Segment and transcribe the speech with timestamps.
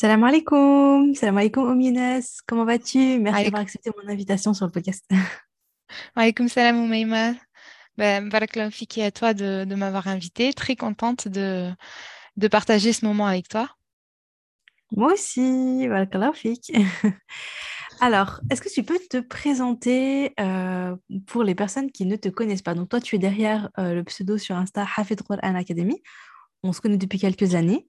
[0.00, 3.18] Salam alaikum, salam alaikum Omines, comment vas-tu?
[3.18, 5.04] Merci d'avoir accepté mon invitation sur le podcast.
[6.16, 7.34] alaykoum salam Oumaima.
[7.98, 8.30] Ben,
[8.70, 10.54] fiki à toi de, de m'avoir invitée.
[10.54, 11.70] Très contente de,
[12.38, 13.68] de partager ce moment avec toi.
[14.92, 16.72] Moi aussi, barakallahu fik.
[18.00, 20.96] Alors, est-ce que tu peux te présenter euh,
[21.26, 22.72] pour les personnes qui ne te connaissent pas?
[22.72, 26.02] Donc, toi, tu es derrière euh, le pseudo sur Insta Hafid Quran Academy.
[26.62, 27.86] On se connaît depuis quelques années.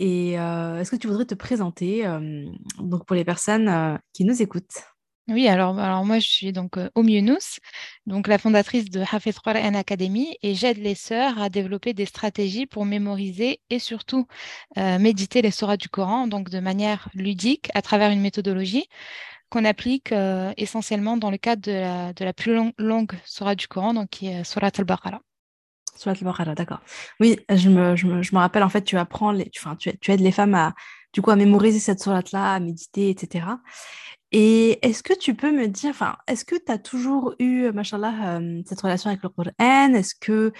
[0.00, 2.46] Et euh, est-ce que tu voudrais te présenter euh,
[2.78, 4.82] donc pour les personnes euh, qui nous écoutent?
[5.28, 7.60] Oui, alors, moi, je suis donc Oum Younous,
[8.06, 12.66] donc la fondatrice de Hafez Quran Academy, et j'aide les sœurs à développer des stratégies
[12.66, 14.26] pour mémoriser et surtout
[14.76, 18.88] méditer les sourates du Coran, donc de manière ludique, à travers une méthodologie
[19.50, 20.12] qu'on applique
[20.56, 24.42] essentiellement dans le cadre de la, plus long- longue sourate du Coran, donc qui est
[24.42, 25.20] Surat al-Baqarah.
[25.96, 26.80] Surat al-Baqarah, d'accord.
[27.20, 29.76] Oui, je me, je me, je me rappelle, en fait, tu apprends, les, tu, enfin,
[29.76, 30.74] tu, tu aides les femmes à,
[31.12, 33.46] du coup, à mémoriser cette sourate-là, à méditer, etc.
[34.32, 38.38] Et est-ce que tu peux me dire, enfin, est-ce que tu as toujours eu, machallah,
[38.38, 39.94] euh, cette relation avec le Coran?
[39.94, 40.52] Est-ce que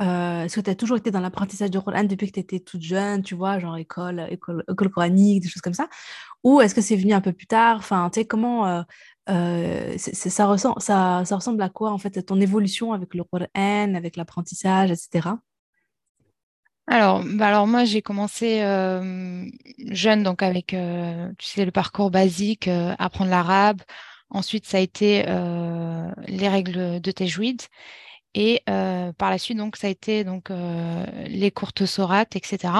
[0.00, 3.22] euh, tu as toujours été dans l'apprentissage du Coran depuis que tu étais toute jeune,
[3.22, 5.88] tu vois, genre école, école, école coranique, des choses comme ça?
[6.44, 7.78] Ou est-ce que c'est venu un peu plus tard?
[7.78, 8.82] Enfin, tu sais, comment euh,
[9.26, 15.30] ça ressemble, à quoi, en fait, ton évolution avec le Coran, avec l'apprentissage, etc.
[16.86, 18.58] Alors, bah alors moi, j'ai commencé
[19.90, 20.76] jeune, donc avec,
[21.38, 23.80] tu sais, le parcours basique, apprendre l'arabe.
[24.30, 25.24] Ensuite, ça a été
[26.26, 27.62] les règles de tajwid.
[28.34, 32.72] Et par la suite, donc, ça a été donc les courtes sourates, etc.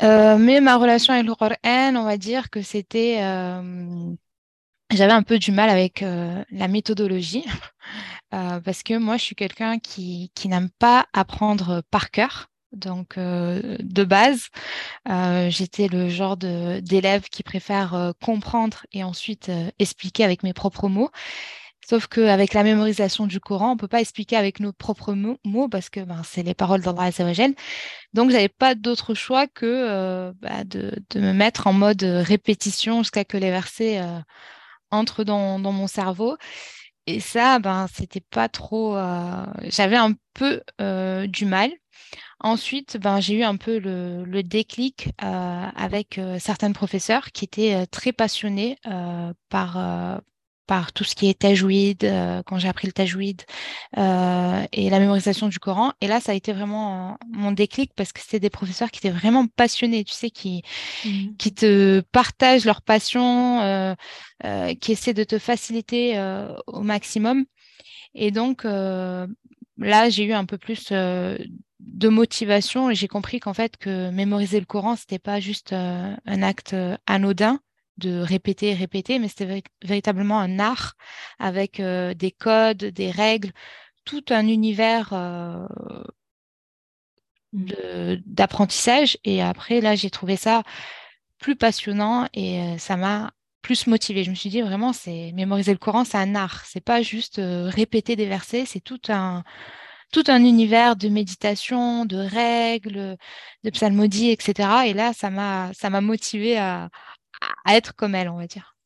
[0.00, 3.20] Mais ma relation avec le Coran, on va dire que c'était,
[4.90, 7.44] j'avais un peu du mal avec euh, la méthodologie,
[8.34, 12.48] euh, parce que moi, je suis quelqu'un qui, n'aime pas apprendre par cœur.
[12.72, 14.48] Donc, euh, de base,
[15.48, 21.10] j'étais le genre d'élève qui préfère comprendre et ensuite expliquer avec mes propres mots.
[21.88, 25.90] Sauf qu'avec la mémorisation du Coran, on peut pas expliquer avec nos propres mots, parce
[25.90, 27.54] que ben, c'est les paroles d'Allah Azza wa Jal.
[28.14, 33.24] Donc, j'avais pas d'autre choix que bah, de, de me mettre en mode répétition jusqu'à
[33.24, 34.00] que les versets
[34.90, 36.36] entrent dans, mon cerveau.
[37.06, 38.96] Et ça, ben, c'était pas trop.
[38.96, 41.70] euh, J'avais un peu euh, du mal.
[42.40, 48.12] Ensuite, ben, j'ai eu un peu le, déclic euh, avec certaines professeurs qui étaient très
[48.12, 48.78] passionnés
[49.48, 50.22] par,
[50.70, 53.42] par tout ce qui est tajwid, euh, quand j'ai appris le tajwid
[53.98, 55.94] euh, et la mémorisation du Coran.
[56.00, 58.98] Et là, ça a été vraiment euh, mon déclic parce que c'était des professeurs qui
[58.98, 60.62] étaient vraiment passionnés, tu sais, qui,
[61.38, 63.94] qui te partagent leur passion, euh,
[64.80, 66.16] qui essaient de te faciliter
[66.68, 67.46] au maximum.
[68.14, 73.76] Et donc, là, j'ai eu un peu plus de motivation et j'ai compris qu'en fait,
[73.76, 76.76] que mémoriser le Coran, c'était pas juste un acte
[77.08, 77.58] anodin
[78.00, 80.94] de répéter et répéter, mais c'était véri- véritablement un art
[81.38, 83.52] avec euh, des codes, des règles,
[84.04, 85.66] tout un univers euh,
[87.52, 89.18] de- d'apprentissage.
[89.24, 90.62] Et après, là, j'ai trouvé ça
[91.38, 94.24] plus passionnant et euh, ça m'a plus motivée.
[94.24, 96.64] Je me suis dit vraiment, c'est mémoriser le Coran, c'est un art.
[96.66, 99.44] C'est pas juste répéter des versets, c'est tout un
[100.12, 103.16] tout un univers de méditation, de règles,
[103.64, 104.86] de psalmodie, etc.
[104.88, 106.90] Et là, ça m'a ça m'a motivée à,
[107.64, 108.76] à être comme elle, on va dire.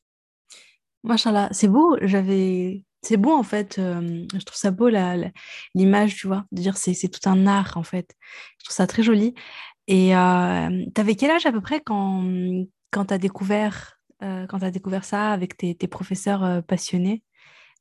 [1.03, 2.83] Machallah, c'est beau, j'avais...
[3.03, 4.89] C'est beau en fait, euh, je trouve ça beau
[5.75, 8.15] l'image, tu vois, de dire c'est tout un art en fait.
[8.59, 9.35] Je trouve ça très joli.
[9.87, 12.23] Et euh, t'avais quel âge à peu près quand,
[12.91, 17.23] quand t'as découvert, euh, quand t'as découvert ça avec tes, tes professeurs euh, passionnés?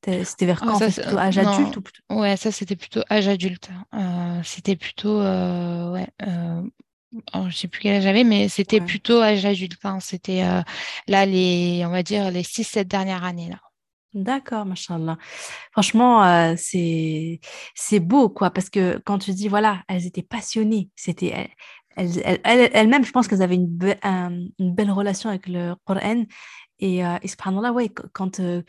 [0.05, 0.91] C'était vers Ah, quand en ça, fait?
[0.91, 2.03] c'est- Plutôt âge adulte ou plutôt...
[2.11, 3.71] ouais, ça c'était plutôt âge adulte.
[3.95, 6.63] Euh, c'était plutôt, euh, ouais, euh,
[7.35, 8.87] oh, je sais plus quel âge j'avais, mais c'était Ouais.
[8.87, 9.79] plutôt âge adulte.
[9.85, 10.01] hein.
[10.01, 10.63] C'était euh,
[11.09, 13.61] là les, on va dire les six, sept dernières années là.
[14.15, 15.19] D'accord, machallah.
[15.73, 17.41] Franchement, euh, c'est
[17.75, 21.49] c'est beau, quoi, parce que quand tu dis, voilà, elles étaient passionnées, c'était elles,
[21.97, 25.49] elles, elles- elles- elles-mêmes, je pense qu'elles avaient une, be- un- une belle relation avec
[25.49, 26.27] le Coran.
[26.79, 28.63] Et, euh, et subhanallah, ouais, qu- quand, euh,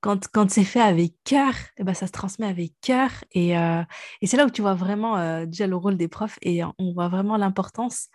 [0.00, 3.10] quand, quand c'est fait avec cœur, eh ben, ça se transmet avec cœur.
[3.32, 3.82] Et, euh,
[4.20, 6.92] et c'est là où tu vois vraiment euh, déjà le rôle des profs et on
[6.92, 8.08] voit vraiment l'importance.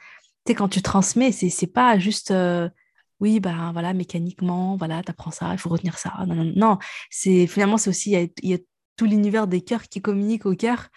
[0.45, 2.31] Tu sais, quand tu transmets, c'est pas juste.
[2.31, 2.69] euh,
[3.19, 6.13] oui, ben voilà, mécaniquement, voilà, t'apprends ça, il faut retenir ça.
[6.27, 6.77] Non, non, non.
[7.11, 8.57] Finalement c'est aussi il y y a
[8.97, 10.89] tout l'univers des cœurs qui communiquent au cœur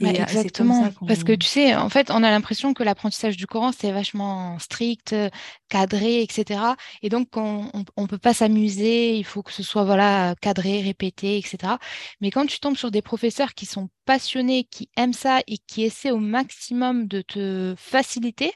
[0.00, 3.36] Bah, et euh, exactement, parce que tu sais, en fait, on a l'impression que l'apprentissage
[3.36, 5.28] du Coran, c'est vachement strict, euh,
[5.68, 6.60] cadré, etc.
[7.02, 11.36] Et donc, on on peut pas s'amuser, il faut que ce soit voilà cadré, répété,
[11.38, 11.74] etc.
[12.20, 15.82] Mais quand tu tombes sur des professeurs qui sont passionnés, qui aiment ça et qui
[15.82, 18.52] essaient au maximum de te faciliter,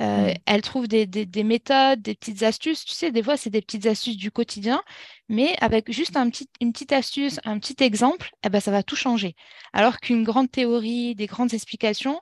[0.00, 1.06] Euh, elle trouve des,
[1.44, 2.84] méthodes, des petites astuces.
[2.84, 4.82] Tu sais, des fois, c'est des petites astuces du quotidien,
[5.28, 8.82] mais avec juste un petit, une petite astuce, un petit exemple, eh ben, ça va
[8.82, 9.34] tout changer.
[9.72, 12.20] Alors qu'une grande théorie, des grandes explications,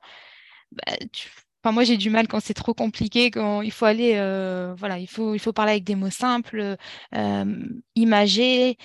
[0.72, 0.92] bah,
[1.62, 4.98] enfin, moi, j'ai du mal quand c'est trop compliqué, quand il faut aller, euh, voilà,
[4.98, 6.76] il faut, il faut parler avec des mots simples,
[7.14, 8.78] euh, imagés.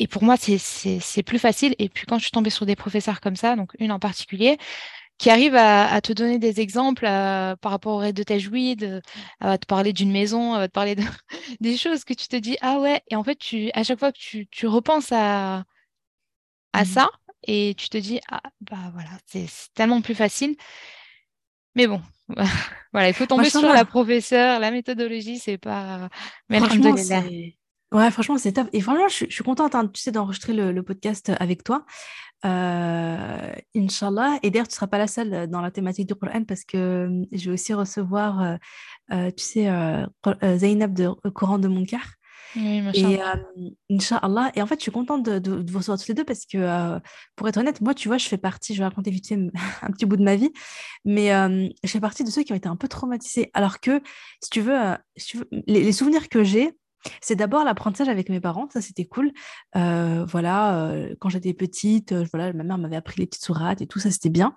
[0.00, 1.74] et pour moi, c'est plus facile.
[1.78, 4.58] Et puis, quand je suis tombée sur des professeurs comme ça, donc une en particulier,
[5.18, 9.00] qui arrive à, te donner des exemples euh, par rapport au raid de euh,
[9.40, 11.02] à te parler d'une maison, à te parler de,
[11.60, 14.12] des choses que tu te dis, ah ouais, et en fait, tu, à chaque fois
[14.12, 15.64] que tu, tu repenses à,
[16.72, 16.86] à mmh.
[16.86, 17.10] ça,
[17.42, 20.56] et tu te dis, ah bah voilà, c'est tellement plus facile.
[21.74, 22.00] Mais bon,
[22.92, 26.08] voilà, il faut tomber sur la professeure, la méthodologie, c'est pas.
[26.48, 26.94] Mais franchement,
[27.90, 28.68] Ouais, franchement, c'est top.
[28.72, 31.86] Et franchement, je, suis contente, hein, tu sais, d'enregistrer le, le, podcast avec toi.
[32.44, 34.38] Euh, Inch'Allah.
[34.42, 36.64] Et d'ailleurs, tu ne seras pas la seule euh, dans la thématique du Coran parce
[36.64, 38.58] que euh, je vais aussi recevoir,
[39.12, 39.70] euh, tu sais,
[40.56, 42.02] Zainab de Coran de mon cœur.
[42.56, 43.18] Oui, et
[43.90, 44.52] Inch'Allah.
[44.54, 46.98] Et en fait, je suis contente de, de, vous recevoir tous les deux parce que,
[47.36, 49.38] pour être honnête, moi, tu vois, je fais partie, je vais raconter vite fait
[49.82, 50.52] un petit bout de ma vie,
[51.04, 53.50] mais je fais partie de ceux qui ont été un peu traumatisés.
[53.52, 54.00] Alors que,
[54.42, 54.78] si tu veux,
[55.16, 56.72] si tu veux les souvenirs que j'ai,
[57.20, 59.32] c'est d'abord l'apprentissage avec mes parents, ça c'était cool.
[59.76, 63.80] Euh, voilà, euh, quand j'étais petite, euh, voilà, ma mère m'avait appris les petites sourates
[63.80, 64.54] et tout, ça c'était bien.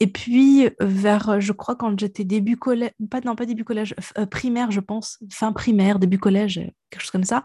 [0.00, 3.94] Et puis vers, je crois quand j'étais début collège, pas non pas début collège,
[4.30, 7.44] primaire je pense, fin primaire, début collège, quelque chose comme ça.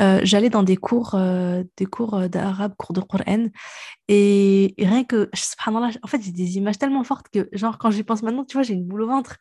[0.00, 3.48] Euh, j'allais dans des cours, euh, des cours euh, d'arabe, cours de Coran,
[4.06, 5.28] et, rien que,
[5.66, 8.62] en fait, j'ai des images tellement fortes que, genre, quand j'y pense maintenant, tu vois,
[8.62, 9.36] j'ai une boule au ventre,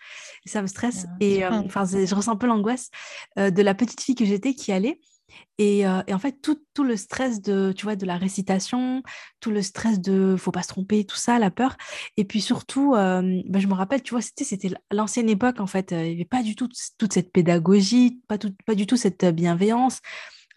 [0.45, 2.89] et ça me stresse, ah, et enfin, je ressens un peu l'angoisse
[3.38, 5.00] de la petite fille que j'étais qui allait.
[5.57, 9.03] Et, et, en fait, tout, tout, le stress de, tu vois, de la récitation,
[9.39, 11.75] tout le stress de faut pas se tromper, tout ça, la peur.
[12.15, 15.92] Et puis surtout, ben, je me rappelle, tu vois, c'était, c'était l'ancienne époque, en fait.
[15.92, 19.25] Il n'y avait pas du tout toute cette pédagogie, pas, tout, pas du tout cette
[19.25, 20.01] bienveillance.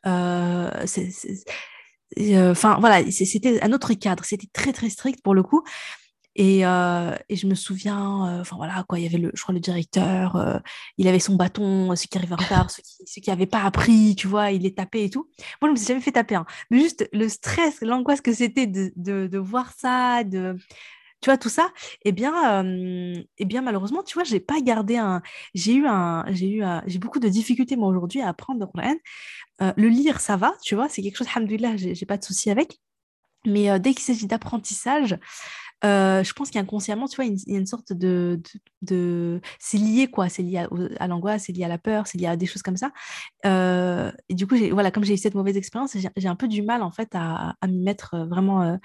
[0.07, 0.71] Euh,
[2.19, 4.25] euh, enfin, voilà, c'était un autre cadre.
[4.25, 5.63] C'était très, très strict pour le coup.
[6.37, 10.61] Et, euh, je me souviens, voilà, quoi, il y avait le, je crois le directeur,
[10.97, 14.29] il avait son bâton, ceux qui arrivaient en retard, ceux qui n'avaient pas appris, tu
[14.29, 15.29] vois, il les tapait et tout.
[15.61, 16.47] Moi, je me suis jamais fait taper, hein.
[16.71, 20.57] mais juste le stress, l'angoisse que c'était de, de, de, voir ça, de,
[21.21, 21.71] tu vois, tout ça,
[22.05, 22.65] eh bien,
[23.39, 25.23] eh bien malheureusement, tu vois, j'ai pas gardé un.
[25.55, 26.25] J'ai eu un.
[26.29, 28.95] J'ai eu j'ai beaucoup de difficultés, moi, aujourd'hui, à apprendre le Coran.
[29.77, 32.81] Le lire, ça va, tu vois, c'est quelque chose, alhamdoulilah, j'ai, pas de souci avec.
[33.47, 35.19] Mais dès qu'il s'agit d'apprentissage,
[35.83, 38.41] je pense qu'inconsciemment, tu vois, il y a une sorte de,
[38.81, 40.67] de, c'est lié quoi, c'est lié
[40.99, 42.93] à, l'angoisse, c'est lié à la peur, c'est lié à des choses comme ça.
[43.45, 46.83] Et du coup, voilà, comme j'ai eu cette mauvaise expérience, j'ai, un peu du mal
[46.83, 48.79] en fait à, à m'y mettre vraiment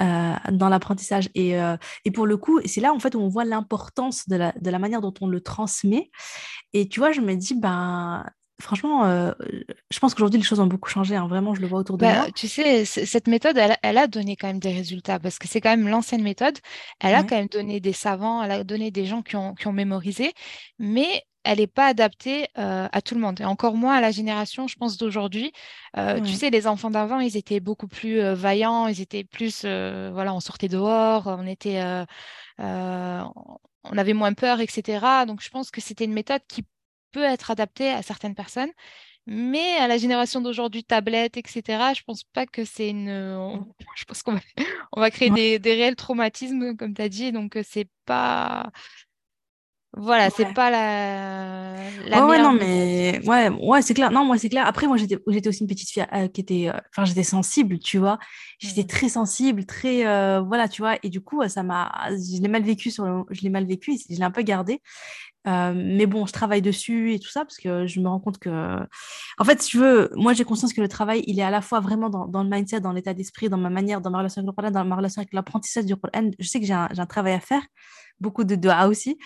[0.00, 1.28] euh, dans l'apprentissage.
[1.34, 4.36] Et, euh, et, pour le coup, c'est là en fait où on voit l'importance de
[4.36, 6.10] la, de la, manière dont on le transmet.
[6.72, 8.24] Et tu vois, je me dis, ben,
[8.60, 9.32] franchement, euh,
[9.90, 11.16] je pense qu'aujourd'hui, les choses ont beaucoup changé.
[11.16, 11.26] Hein.
[11.28, 12.26] Vraiment, je le vois autour de bah, moi.
[12.34, 15.60] Tu sais, cette méthode, elle, elle, a donné quand même des résultats parce que c'est
[15.60, 16.58] quand même l'ancienne méthode.
[17.00, 19.66] Elle a quand même donné des savants, elle a donné des gens qui ont, qui
[19.66, 20.32] ont mémorisé.
[20.78, 23.40] Mais elle n'est pas adaptée euh, à tout le monde.
[23.40, 25.50] Et encore moins à la génération, je pense, d'aujourd'hui.
[25.96, 29.64] Euh, tu sais, les enfants d'avant, ils étaient beaucoup plus euh, vaillants, ils étaient plus,
[29.64, 31.82] voilà, on sortait dehors, on était,
[32.58, 35.24] on avait moins peur, etc.
[35.26, 36.66] Donc, je pense que c'était une méthode qui
[37.12, 38.70] peut être adaptée à certaines personnes.
[39.26, 41.62] Mais à la génération d'aujourd'hui, tablette, etc.,
[41.94, 43.08] je pense pas que c'est une.
[43.96, 44.40] Je pense qu'on va,
[44.92, 47.32] on va créer des, des, réels traumatismes, comme tu as dit.
[47.32, 48.70] Donc, c'est pas.
[49.96, 54.10] Voilà, c'est pas la, la ouais, non, mais ouais, ouais, c'est clair.
[54.10, 54.66] Non, moi, c'est clair.
[54.66, 57.96] Après, moi, j'étais, aussi une petite fille euh, qui était, euh, enfin, j'étais sensible, tu
[57.96, 58.18] vois.
[58.58, 58.86] J'étais mmh.
[58.86, 60.96] très sensible, très, euh, voilà, tu vois.
[61.02, 64.14] Et du coup, ça m'a, je l'ai mal vécu sur, je l'ai mal vécu, je
[64.14, 64.82] l'ai un peu gardé.
[65.46, 68.50] mais bon, je travaille dessus et tout ça parce que je me rends compte que,
[69.38, 71.62] en fait, si tu veux, moi, j'ai conscience que le travail, il est à la
[71.62, 74.40] fois vraiment dans, dans le mindset, dans l'état d'esprit, dans ma manière, dans ma relation
[74.40, 76.30] avec le Coran, dans ma relation avec l'apprentissage du Coran.
[76.38, 77.62] Je sais que j'ai un, j'ai un travail à faire
[78.20, 79.18] beaucoup de doigts aussi.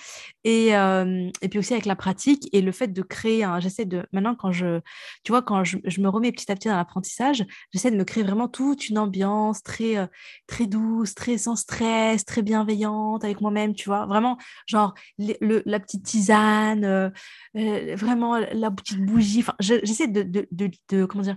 [0.45, 3.61] Et, euh, et puis aussi avec la pratique et le fait de créer un.
[3.61, 4.05] J'essaie de.
[4.13, 4.81] Maintenant, quand je.
[5.25, 8.05] Tu vois, quand je, je me remets petit à petit dans l'apprentissage, j'essaie de me
[8.05, 10.07] créer vraiment toute une ambiance très, euh,
[10.47, 14.07] très douce, très sans stress, très bienveillante avec moi-même, tu vois.
[14.07, 17.11] Vraiment, genre, le, la petite tisane, euh,
[17.55, 19.41] vraiment la petite bougie.
[19.41, 21.37] Enfin, j'essaie de, de, de, de, Comment dire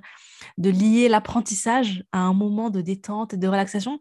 [0.57, 3.99] de lier l'apprentissage à un moment de détente et de relaxation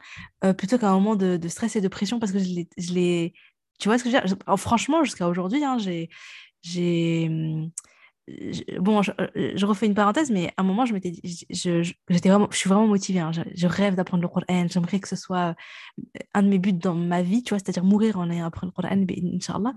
[0.58, 3.32] plutôt qu'à un moment de, de, stress et de pression parce que je l'ai
[3.78, 4.58] tu vois ce que je veux dire?
[4.58, 6.08] Franchement, jusqu'à aujourd'hui, hein, j'ai,
[8.78, 12.28] bon, euh, je, refais une parenthèse, mais à un moment, je m'étais dit, je, j'étais
[12.30, 13.20] vraiment, je suis vraiment motivée.
[13.20, 13.32] Hein.
[13.32, 14.66] je, rêve d'apprendre le Coran.
[14.68, 15.54] J'aimerais que ce soit
[15.98, 18.66] euh, un de mes buts dans ma vie, tu vois, c'est-à-dire mourir en ayant appris
[18.66, 19.04] le Coran,
[19.34, 19.74] Inch'Allah.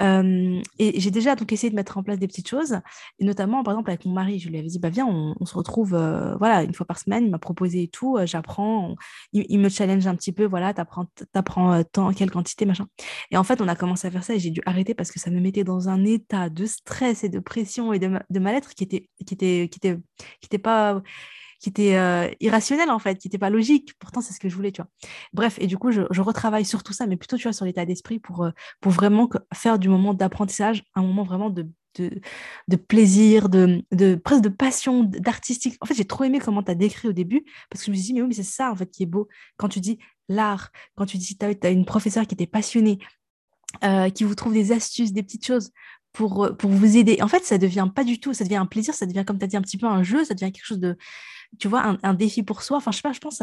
[0.00, 2.78] Euh, et j'ai déjà donc essayé de mettre en place des petites choses,
[3.18, 5.54] et notamment, par exemple, avec mon mari, je lui avais dit, bah viens, on, se
[5.54, 5.90] retrouve,
[6.38, 7.24] voilà, une fois par semaine.
[7.24, 8.16] Il m'a proposé et tout.
[8.24, 8.94] j'apprends,
[9.32, 12.86] il, me challenge un petit peu, voilà, t'apprends, t'apprends tant, quelle quantité, machin.
[13.30, 15.18] Et en fait, on a commencé à faire ça, et j'ai dû arrêter parce que
[15.18, 18.74] ça me mettait dans un état de stress et de pression et de, de mal-être
[18.74, 19.98] qui était, qui était, qui était,
[20.40, 21.02] qui pas
[21.62, 23.94] qui était euh, irrationnel en fait, qui n'était pas logique.
[24.00, 24.90] Pourtant, c'est ce que je voulais, tu vois.
[25.32, 27.86] Bref, et du coup, je, retravaille sur tout ça, mais plutôt, tu vois, sur l'état
[27.86, 28.50] d'esprit pour, euh,
[28.80, 34.42] pour vraiment faire du moment d'apprentissage un moment vraiment de, de, plaisir, de, de, presque
[34.42, 35.76] de passion, d'artistique.
[35.80, 37.96] En fait, j'ai trop aimé comment tu as décrit au début, parce que je me
[37.96, 39.28] suis dit, mais oui, mais c'est ça en fait qui est beau.
[39.56, 39.98] Quand tu dis
[40.28, 42.98] l'art, quand tu dis, tu as, as, une professeure qui était passionnée,
[43.84, 45.70] euh, qui vous trouve des astuces, des petites choses
[46.12, 47.18] pour, euh, pour vous aider.
[47.22, 49.44] En fait, ça devient pas du tout, ça devient un plaisir, ça devient, comme tu
[49.44, 50.96] as dit, un petit peu un jeu, ça devient quelque chose de,
[51.58, 52.76] tu vois, un, un défi pour soi.
[52.78, 53.42] Enfin, je sais pas, je pense,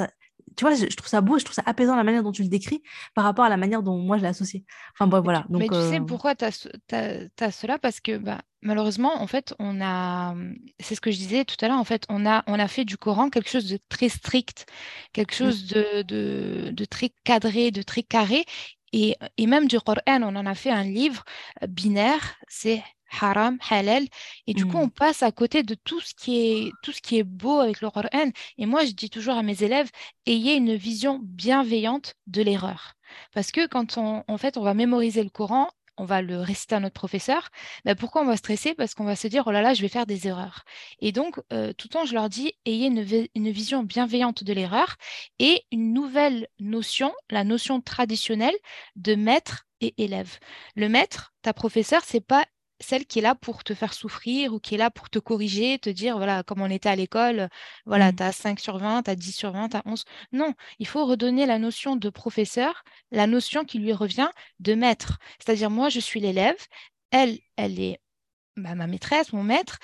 [0.56, 2.50] tu vois, je, trouve ça beau, je trouve ça apaisant la manière dont tu le
[2.50, 2.82] décris
[3.16, 4.66] par rapport à la manière dont moi je l'ai associé.
[4.94, 5.46] Enfin, bon, voilà.
[5.50, 7.78] Donc, mais tu sais euh, pourquoi tu as, as, cela?
[7.80, 10.36] Parce que bah, malheureusement, en fait, on a,
[10.80, 12.86] c'est ce que je disais tout à l'heure, en fait, on a, on a fait
[12.86, 14.66] du Coran quelque chose de très strict,
[15.14, 15.38] quelque mmh.
[15.38, 18.46] chose de, de, de très cadré, de très carré.
[18.94, 21.24] Et, même du Coran, on en a fait un livre
[21.64, 22.84] euh, binaire, c'est
[23.22, 24.06] haram, halal.
[24.48, 24.92] Et du coup, on mmh.
[24.92, 27.90] passe à côté de tout ce qui est, tout ce qui est beau avec le
[27.90, 28.32] Coran.
[28.58, 29.90] Et moi, je dis toujours à mes élèves,
[30.26, 32.94] ayez une vision bienveillante de l'erreur.
[33.34, 36.76] Parce que quand on, en fait, on va mémoriser le Coran, on va le réciter
[36.76, 37.50] à notre professeur,
[37.86, 38.74] bah, pourquoi on va stresser?
[38.74, 40.64] Parce qu'on va se dire, oh là là, je vais faire des erreurs.
[41.00, 44.96] Et donc, euh, tout le temps, je leur dis, ayez une, vision bienveillante de l'erreur
[45.40, 48.56] et une nouvelle notion, la notion traditionnelle
[48.96, 50.40] de maître et élève.
[50.76, 52.46] Le maître, ta professeur, c'est pas
[52.80, 55.80] celle qui est là pour te faire souffrir ou qui est là pour te corriger,
[55.80, 57.50] te dire, voilà, comme on était à l'école,
[57.86, 58.16] voilà, mmh.
[58.16, 60.06] tu as 5 sur 20, tu as 10 sur 20, tu as 11.
[60.32, 65.18] Non, il faut redonner la notion de professeur, la notion qui lui revient de maître.
[65.40, 66.58] C'est-à-dire, moi, je suis l'élève,
[67.12, 68.00] elle, elle est
[68.58, 69.80] bah, ma maîtresse, mon maître,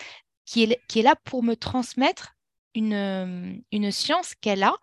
[0.46, 2.36] qui est, qui est là pour me transmettre
[2.76, 4.76] une, une science qu'elle a.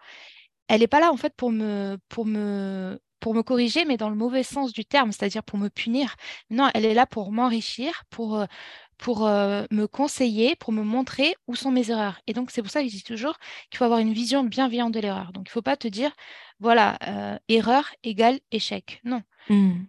[0.68, 4.10] Elle n'est pas là, en fait, pour me, pour me pour me corriger, mais dans
[4.10, 6.16] le mauvais sens du terme, c'est-à-dire pour me punir.
[6.50, 8.46] Non, elle est là pour m'enrichir, pour, euh,
[8.98, 12.20] pour euh, me conseiller, pour me montrer où sont mes erreurs.
[12.26, 13.38] Et donc, c'est pour ça que je dis toujours
[13.70, 15.32] qu'il faut avoir une vision bienveillante de l'erreur.
[15.32, 16.10] Donc, il ne faut pas te dire,
[16.58, 19.00] voilà, euh, erreur égale échec.
[19.04, 19.22] Non.
[19.48, 19.84] Mmh.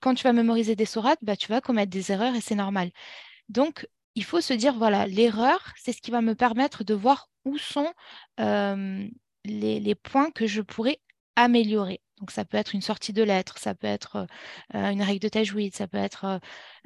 [0.00, 2.92] Quand tu vas mémoriser des sourates, bah, tu vas commettre des erreurs et c'est normal.
[3.50, 7.28] Donc, il faut se dire, voilà, l'erreur, c'est ce qui va me permettre de voir
[7.44, 7.92] où sont
[8.38, 10.98] les, les, points que je pourrais
[11.36, 12.00] améliorer.
[12.22, 14.28] Donc ça peut être une sortie de lettres, ça peut être
[14.76, 16.24] euh, une règle de tajwid, ça peut être,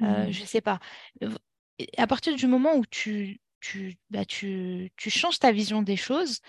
[0.01, 0.31] euh, mmh.
[0.31, 0.79] je ne sais pas.
[1.95, 6.39] À partir du moment où tu, tu, bah, tu, tu changes ta vision des choses,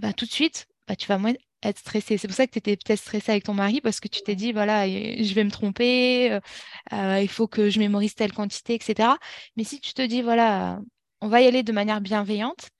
[0.00, 2.16] bah, tout de suite, bah, tu vas moins être stressé.
[2.16, 4.36] C'est pour ça que tu étais peut-être stressé avec ton mari parce que tu t'es
[4.36, 6.32] dit, voilà, je vais me tromper,
[6.94, 9.10] euh, il faut que je mémorise telle quantité, etc.
[9.56, 10.80] Mais si tu te dis, voilà,
[11.20, 12.70] on va y aller de manière bienveillante,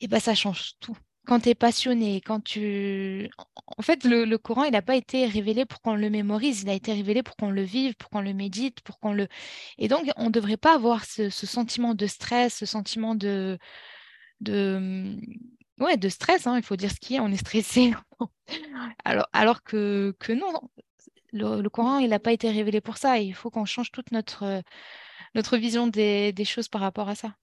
[0.00, 3.30] et ben ça change tout quand tu es passionné, quand tu...
[3.78, 6.74] En fait, le, Coran, il n'a pas été révélé pour qu'on le mémorise, il a
[6.74, 9.28] été révélé pour qu'on le vive, pour qu'on le médite, pour qu'on le...
[9.78, 13.58] Et donc, on ne devrait pas avoir ce, sentiment de stress, ce sentiment de...
[14.40, 15.16] de...
[15.78, 17.92] Ouais, de stress, hein, il faut dire ce qui est, on est stressé.
[19.04, 20.52] alors, alors que, que non,
[21.32, 23.18] le, Coran, il n'a pas été révélé pour ça.
[23.18, 24.62] Il faut qu'on change toute notre,
[25.34, 27.34] notre vision des choses par rapport à ça.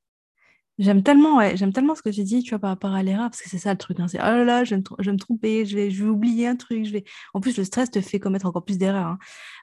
[0.80, 3.42] J'aime tellement, j'aime tellement ce que tu dis, tu vois, par rapport à l'erreur, parce
[3.42, 4.00] que c'est ça le truc.
[4.00, 6.04] Hein, c'est oh là là, je vais, me, je vais me tromper, je vais, je
[6.04, 6.86] vais oublier un truc.
[6.86, 7.04] Je vais...
[7.34, 9.18] En plus, le stress te fait commettre encore plus d'erreurs.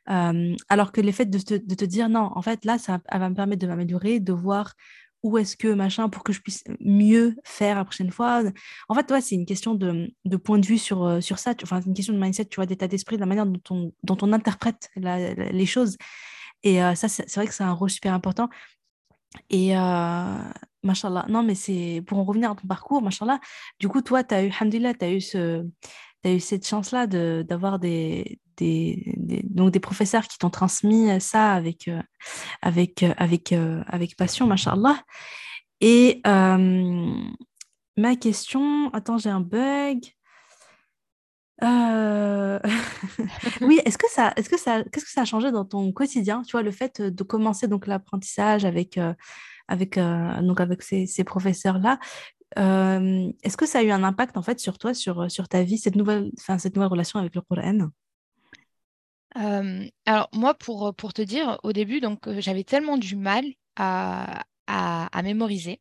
[0.07, 0.55] Hein.
[0.69, 3.61] alors que l'effet de de te dire non, en fait, là, ça va me permettre
[3.61, 4.75] de m'améliorer, de voir
[5.23, 8.43] où est-ce que machin pour que je puisse mieux faire la prochaine fois.
[8.89, 11.55] En fait, ouais, c'est une question de, de, point de vue sur, euh, sur ça.
[11.63, 13.93] Enfin, c'est une question de mindset, tu vois, d'état d'esprit, de la manière dont on,
[14.03, 15.97] dont on interprète les choses.
[16.63, 18.49] Et euh, ça, c'est vrai que c'est un rôle super important.
[19.51, 20.43] Et euh,
[20.83, 23.41] machallah, non, mais c'est pour en revenir à ton parcours, machallah,
[23.79, 25.67] du coup, toi, tu as eu, hamdulillah, tu as eu ce.
[26.23, 32.03] Eu cette chance-là d'avoir des, des, donc des professeurs qui t'ont transmis ça avec, euh,
[32.63, 35.03] avec, euh, avec, euh, avec passion, machallah.
[35.81, 40.05] Et ma question, attends, j'ai un bug.
[43.61, 46.43] oui, est-ce que ça, est-ce que ça, qu'est-ce que ça a changé dans ton quotidien,
[46.43, 48.99] tu vois, le fait de commencer donc l'apprentissage avec,
[49.71, 51.99] avec, donc avec ces, professeurs-là.
[52.57, 55.97] est-ce que ça a eu un impact en fait sur toi, sur, ta vie, cette
[55.97, 57.91] nouvelle, relation avec le Coran?
[60.07, 63.45] Alors moi, pour, te dire, au début, donc j'avais tellement du mal
[63.77, 64.43] à,
[65.23, 65.81] mémoriser.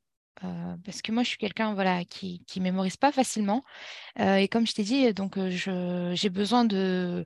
[0.86, 3.64] parce que moi, je suis quelqu'un voilà, qui ne mémorise pas facilement.
[4.18, 7.26] et comme je t'ai dit, donc j'ai besoin de,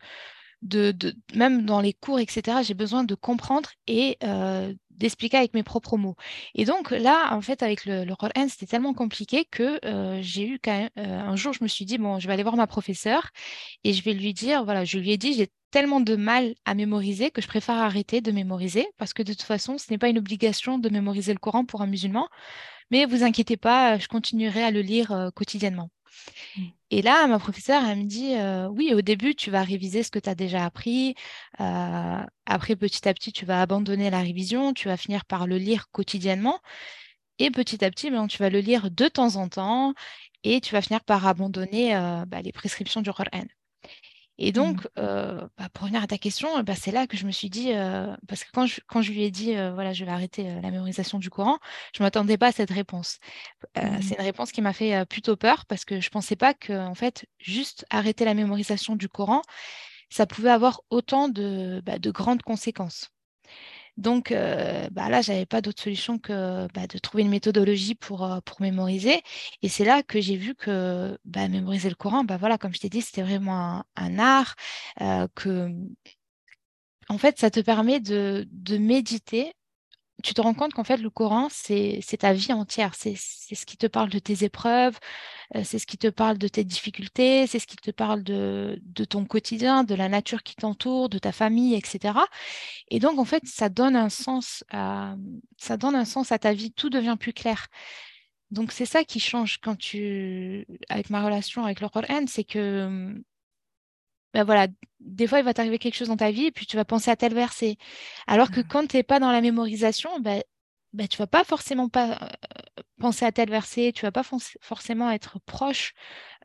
[0.63, 4.17] de, même dans les cours, etc., j'ai besoin de comprendre et
[4.98, 6.16] d'expliquer avec mes propres mots.
[6.56, 9.80] Et donc là, en fait, avec le, le Coran, c'était tellement compliqué que
[10.22, 12.56] j'ai eu quand même, un jour, je me suis dit, bon, je vais aller voir
[12.56, 13.30] ma professeure
[13.84, 16.76] et je vais lui dire, voilà, je lui ai dit, j'ai tellement de mal à
[16.76, 20.10] mémoriser que je préfère arrêter de mémoriser parce que de toute façon, ce n'est pas
[20.10, 22.30] une obligation de mémoriser le Coran pour un musulman.
[22.92, 25.90] Mais vous inquiétez pas, je continuerai à le lire quotidiennement.
[26.91, 28.36] Et là, ma professeure, elle me dit,
[28.77, 31.15] oui, au début, tu vas réviser ce que tu as déjà appris.
[31.58, 35.89] après, petit à petit, tu vas abandonner la révision, tu vas finir par le lire
[35.91, 36.60] quotidiennement.
[37.39, 39.93] Et petit à petit, ben, tu vas le lire de temps en temps
[40.43, 41.93] et tu vas finir par abandonner
[42.27, 43.46] bah, les prescriptions du Coran.
[44.38, 44.54] Et mmh.
[44.54, 47.72] donc, bah, pour revenir à ta question, bah, c'est là que je me suis dit,
[48.28, 51.20] parce que quand je, quand je lui ai dit, voilà, je vais arrêter la mémorisation
[51.20, 51.60] du Coran,
[51.96, 53.20] je ne m'attendais pas à cette réponse.
[53.78, 54.02] Mmh.
[54.02, 56.74] C'est une réponse qui m'a fait plutôt peur parce que je ne pensais pas que,
[56.74, 59.42] en fait, juste arrêter la mémorisation du Coran,
[60.10, 63.12] ça pouvait avoir autant de, bah, de grandes conséquences.
[63.98, 67.96] Donc euh, bah là, je n'avais pas d'autre solution que bah, de trouver une méthodologie
[67.96, 69.22] pour, euh, pour mémoriser.
[69.62, 72.80] Et c'est là que j'ai vu que bah, mémoriser le Coran, bah, voilà, comme je
[72.80, 74.56] t'ai dit, c'était vraiment un, art,
[75.02, 75.70] euh, que
[77.10, 79.54] en fait, ça te permet de, de méditer
[80.24, 82.96] tu te rends compte qu'en fait, le Coran, c'est ta vie entière.
[82.96, 84.98] C'est ce qui te parle de tes épreuves,
[85.63, 89.06] c'est ce qui te parle de tes difficultés, c'est ce qui te parle de, de,
[89.06, 92.20] ton quotidien, de la nature qui t'entoure, de ta famille, etc.
[92.89, 95.15] Et donc, en fait, ça donne un sens à,
[95.58, 96.72] ça donne un sens à ta vie.
[96.72, 97.68] Tout devient plus clair.
[98.51, 103.13] Donc, c'est ça qui change quand tu, avec ma relation avec le Coran, c'est que
[104.34, 104.68] ben voilà,
[105.00, 107.12] des fois, il va t'arriver quelque chose dans ta vie et puis tu vas penser
[107.12, 107.78] à tel verset.
[108.28, 108.68] Alors que mmh.
[108.68, 110.42] quand tu n'es pas dans la mémorisation, ben,
[110.94, 114.24] ben, tu vas pas forcément pas, euh, penser à tel verset, tu vas pas
[114.62, 115.94] forcément être proche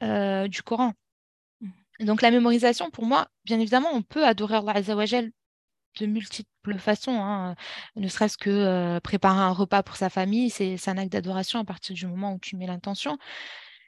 [0.03, 0.93] euh, du Coran.
[1.61, 1.71] Mmh.
[2.01, 5.31] Donc la mémorisation, pour moi, bien évidemment, on peut adorer Allah Azzawajal
[6.01, 7.57] de multiples façons, hein.
[7.97, 11.65] ne serait-ce que euh, préparer un repas pour sa famille, c'est un acte d'adoration à
[11.65, 13.19] partir du moment où tu mets l'intention.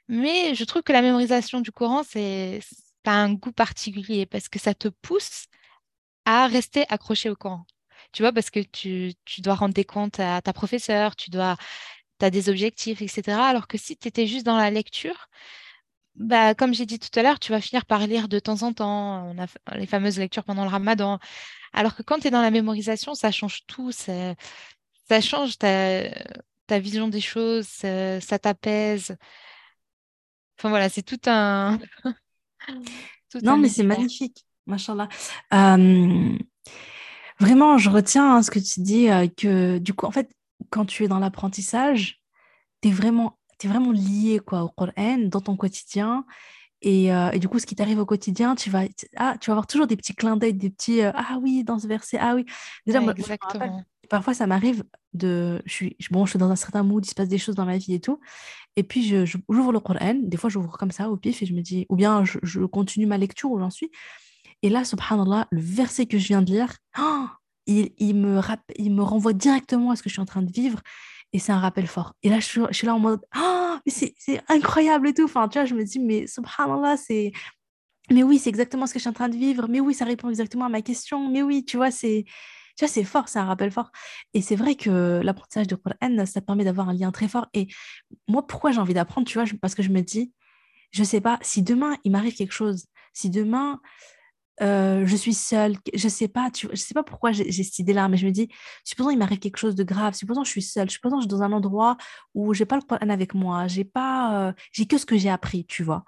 [0.07, 2.59] Mais je trouve que la mémorisation du Coran, c'est
[3.03, 5.45] tu un goût particulier parce que ça te pousse
[6.25, 7.65] à rester accroché au Coran.
[8.11, 11.57] Tu vois, parce que tu, dois rendre des comptes à ta professeure, tu dois,
[12.21, 13.37] as des objectifs, etc.
[13.39, 15.29] Alors que si tu étais juste dans la lecture,
[16.15, 18.73] bah, comme j'ai dit tout à l'heure, tu vas finir par lire de temps en
[18.73, 19.25] temps.
[19.27, 21.19] On a les fameuses lectures pendant le ramadan.
[21.73, 23.91] Alors que quand tu es dans la mémorisation, ça change tout.
[23.91, 24.35] Ça,
[25.21, 26.09] change ta,
[26.67, 29.15] ta, vision des choses, ça, ça t'apaise.
[30.57, 31.79] Enfin voilà, c'est tout un,
[33.43, 35.09] non, mais c'est magnifique, machallah.
[35.53, 36.37] Euh,
[37.39, 40.29] vraiment, je retiens hein, ce que tu dis, euh, que du coup, en fait,
[40.69, 42.21] quand tu es dans l'apprentissage,
[42.81, 46.25] tu es vraiment, es vraiment lié quoi, au Coran dans ton quotidien.
[46.83, 49.53] Et, euh, et, du coup, ce qui t'arrive au quotidien, tu vas, ah, tu vas
[49.53, 52.45] avoir toujours des petits clins d'œil, des petits Ah oui, dans ce verset, ah oui.
[52.87, 55.61] Déjà, exactement parfois, ça m'arrive de.
[55.65, 57.65] Je suis, bon, je suis dans un certain mood, il se passe des choses dans
[57.65, 58.19] ma vie et tout.
[58.75, 60.15] Et puis, j'ouvre je, j'ouvre le Coran.
[60.21, 61.85] Des fois, j'ouvre comme ça au pif et je me dis.
[61.89, 63.91] Ou bien, je, je continue ma lecture où j'en suis.
[64.61, 67.25] Et là, subhanallah, le verset que je viens de lire, oh,
[67.65, 68.39] il, il, me
[68.77, 70.81] il me renvoie directement à ce que je suis en train de vivre.
[71.33, 72.13] Et c'est un rappel fort.
[72.23, 75.23] Et là, je suis, je là en mode oh, mais c'est incroyable et tout.
[75.23, 77.31] Enfin, tu vois, je me dis Mais subhanallah, c'est.
[78.09, 79.67] Mais oui, c'est exactement ce que je suis en train de vivre.
[79.69, 81.29] Mais oui, ça répond exactement à ma question.
[81.29, 82.25] Mais oui, tu vois, c'est
[82.77, 83.91] tu vois, c'est fort, c'est un rappel fort.
[84.33, 87.47] Et c'est vrai que l'apprentissage de Coran, ça permet d'avoir un lien très fort.
[87.53, 87.67] Et
[88.27, 90.33] moi, pourquoi j'ai envie d'apprendre, tu vois, parce que je me dis,
[90.91, 93.79] je sais pas, si demain il m'arrive quelque chose, si demain
[94.61, 98.07] euh, je suis seule, je sais pas, tu, je sais pas pourquoi j'ai cette idée-là,
[98.09, 98.47] mais je me dis,
[98.83, 101.41] supposons il m'arrive quelque chose de grave, supposons je suis seule, supposons je suis dans
[101.41, 101.97] un endroit
[102.35, 105.29] où j'ai pas le Coran avec moi, j'ai pas, euh, j'ai que ce que j'ai
[105.29, 106.03] appris, tu vois.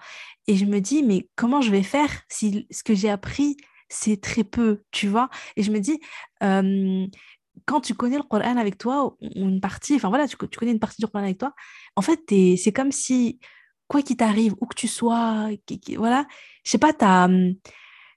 [0.47, 3.57] Et je me dis, mais comment je vais faire si ce que j'ai appris
[3.93, 5.29] c'est très peu, tu vois.
[5.55, 5.99] Et je me dis,
[7.65, 10.79] quand tu connais le Coran avec toi, ou une partie, enfin voilà, tu, connais une
[10.79, 11.53] partie du Coran avec toi,
[11.95, 12.19] en fait,
[12.57, 13.39] c'est comme si,
[13.87, 15.49] quoi qu'il t'arrive, où que tu sois,
[15.97, 16.25] voilà,
[16.63, 17.29] je sais pas, as,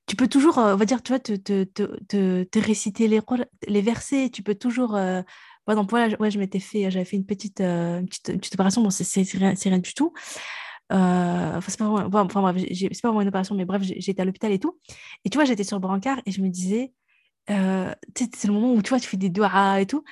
[0.07, 4.31] tu peux toujours, on va dire, tu vois, te, te, te, te réciter les, versets,
[4.31, 4.93] tu peux toujours...
[4.93, 5.25] par
[5.69, 9.79] exemple, voilà, je m'étais fait, j'avais fait une petite, une petite, opération, bon, c'est rien
[9.79, 10.12] du tout.
[10.92, 14.25] Euh, c'est pas, vraiment, enfin, bref, c'est pas vraiment une opération, mais bref, j'étais à
[14.25, 14.79] l'hôpital et tout.
[15.25, 16.92] Et tu vois, j'étais sur le brancard et je me disais,
[17.51, 20.05] euh, c'est le moment où tu vois, tu fais des doigts et tout.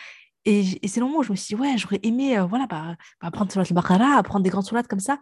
[0.45, 2.97] Et, c'est le moment où je me suis dit, ouais, j'aurais aimé, euh, voilà, bah,
[3.21, 5.19] bah, apprendre sur le Baqara, apprendre des grandes sourates comme ça.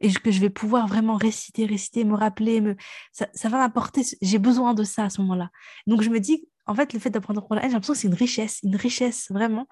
[0.00, 2.60] Et que je vais pouvoir vraiment réciter, réciter, me rappeler.
[2.60, 2.76] Me...
[3.12, 5.50] Ça, ça va m'apporter, j'ai besoin de ça à ce moment-là.
[5.86, 8.08] Donc je me dis, en fait, le fait d'apprendre le Coran, j'ai l'impression que c'est
[8.08, 9.68] une richesse, une richesse vraiment.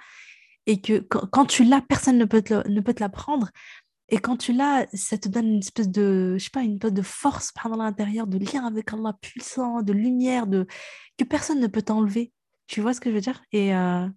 [0.66, 3.50] et que quand, tu l'as, personne ne peut te, ne peut te l'apprendre.
[4.10, 6.92] Et quand tu l'as, ça te donne une espèce de, je sais pas, une espèce
[6.92, 10.66] de force dans l'intérieur, de lien avec Allah puissant, de lumière, de
[11.16, 12.32] que personne ne peut t'enlever.
[12.66, 13.40] Tu vois ce que je veux dire?
[13.52, 14.08] Et euh,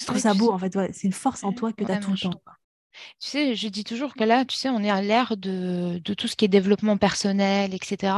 [0.00, 0.76] je trouve ça beau, en fait.
[0.92, 2.40] c'est une force en toi que tu as tout le temps.
[3.20, 6.14] Tu sais, je dis toujours que là, tu sais, on est à l'ère de, de,
[6.14, 8.14] tout ce qui est développement personnel, etc.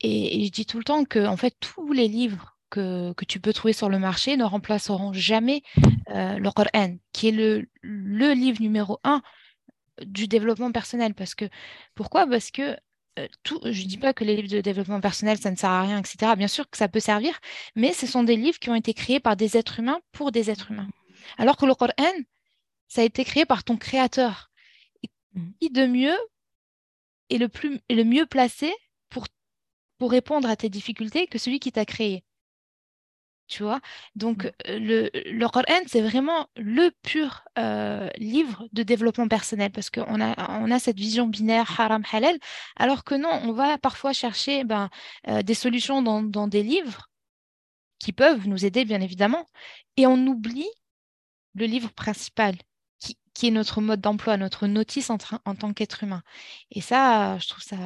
[0.00, 3.40] Et, je dis tout le temps que, en fait, tous les livres que, que, tu
[3.40, 5.62] peux trouver sur le marché ne remplaceront jamais
[6.10, 9.22] euh, le Coran, qui est le, le livre numéro un
[10.04, 11.14] du développement personnel.
[11.14, 11.46] Parce que,
[11.94, 12.26] pourquoi?
[12.26, 12.76] Parce que
[13.18, 15.70] euh, tout, je ne dis pas que les livres de développement personnel, ça ne sert
[15.70, 16.32] à rien, etc.
[16.36, 17.38] Bien sûr que ça peut servir,
[17.74, 20.50] mais ce sont des livres qui ont été créés par des êtres humains pour des
[20.50, 20.88] êtres humains.
[21.38, 21.92] Alors que le Coran,
[22.88, 24.50] ça a été créé par ton créateur.
[25.36, 25.50] Mm.
[25.60, 26.16] qui de mieux
[27.30, 28.72] est le, plus, est le mieux placé
[29.10, 29.26] pour,
[29.98, 32.24] pour répondre à tes difficultés que celui qui t'a créé?
[33.48, 33.80] Tu vois?
[34.14, 34.50] Donc, mmh.
[34.68, 37.44] le, le Coran, c'est vraiment le pur
[38.18, 42.38] livre de développement personnel parce qu'on a, on a cette vision binaire haram-halal,
[42.76, 44.90] alors que non, on va parfois chercher ben,
[45.44, 47.08] des solutions dans, dans, des livres
[47.98, 49.46] qui peuvent nous aider, bien évidemment,
[49.96, 50.68] et on oublie
[51.54, 52.56] le livre principal.
[52.98, 56.22] Qui, qui est notre mode d'emploi, notre notice en, en tant qu'être humain.
[56.70, 57.76] Et ça, je trouve ça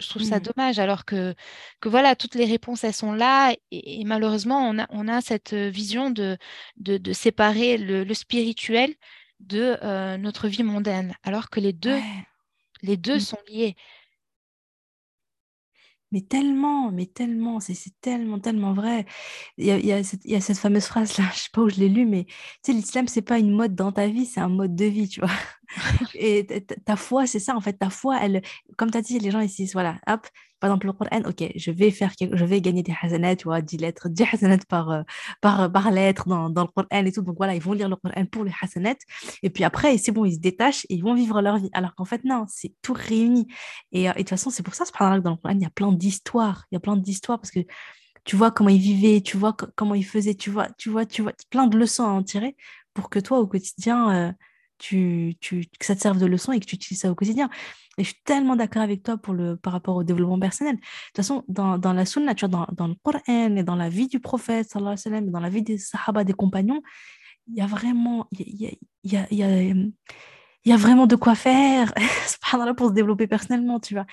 [0.00, 0.42] je trouve ça mmh.
[0.42, 1.34] dommage, alors que,
[1.80, 3.54] que voilà, toutes les réponses, elles sont là.
[3.70, 6.36] Et, malheureusement, on a, on a cette vision de,
[6.76, 8.94] de, séparer le, spirituel
[9.40, 9.76] de
[10.16, 11.98] notre vie mondaine, alors que les deux,
[12.82, 13.20] les deux mmh.
[13.20, 13.76] sont liés.
[16.12, 19.06] Mais tellement, mais tellement, c'est tellement, tellement vrai.
[19.58, 21.48] Il y a, il y a, cette, il y a cette fameuse phrase-là, je sais
[21.52, 24.08] pas où je l'ai lue, mais tu sais, l'islam, c'est pas une mode dans ta
[24.08, 25.30] vie, c'est un mode de vie, tu vois.
[26.14, 26.46] Et
[26.84, 28.42] ta foi, c'est ça, en fait, ta foi, elle,
[28.76, 30.26] comme tu as dit, les gens ici, voilà, hop,
[30.60, 33.62] par exemple, le Coran, ok, je vais faire je vais gagner des hasanats, tu vois,
[33.62, 35.02] 10 lettres, 10 hasanats par, euh,
[35.40, 37.22] par, par lettre dans, dans, le Coran et tout.
[37.22, 38.94] Donc voilà, ils vont lire le Coran pour les hasanats.
[39.42, 41.70] Et puis après, c'est bon, ils se détachent et ils vont vivre leur vie.
[41.72, 43.48] Alors qu'en fait, non, c'est tout réuni.
[43.92, 45.70] Et, euh, de toute façon, c'est pour ça, que dans le Coran, il y a
[45.70, 46.66] plein d'histoires.
[46.70, 47.60] Il y a plein d'histoires parce que
[48.24, 51.22] tu vois comment ils vivaient, tu vois comment ils faisaient, tu vois, tu vois, tu
[51.22, 52.56] vois, plein de leçons à en tirer
[52.94, 54.32] pour que toi, au quotidien, euh,
[54.78, 57.48] tu, tu, que ça te serve de leçon et que tu utilises ça au quotidien.
[58.00, 60.76] Et je suis tellement d'accord avec toi pour le, par rapport au développement personnel.
[60.76, 63.20] De toute façon, dans, la sunna, tu dans, le Coran
[63.56, 66.24] et dans la vie du prophète, sallallahu alayhi wa sallam, dans la vie des sahaba,
[66.24, 66.80] des compagnons,
[67.46, 68.54] il y a vraiment, il
[69.02, 69.62] y a, y a,
[70.64, 71.92] y a, vraiment de quoi faire
[72.76, 74.06] pour se développer personnellement, tu vois.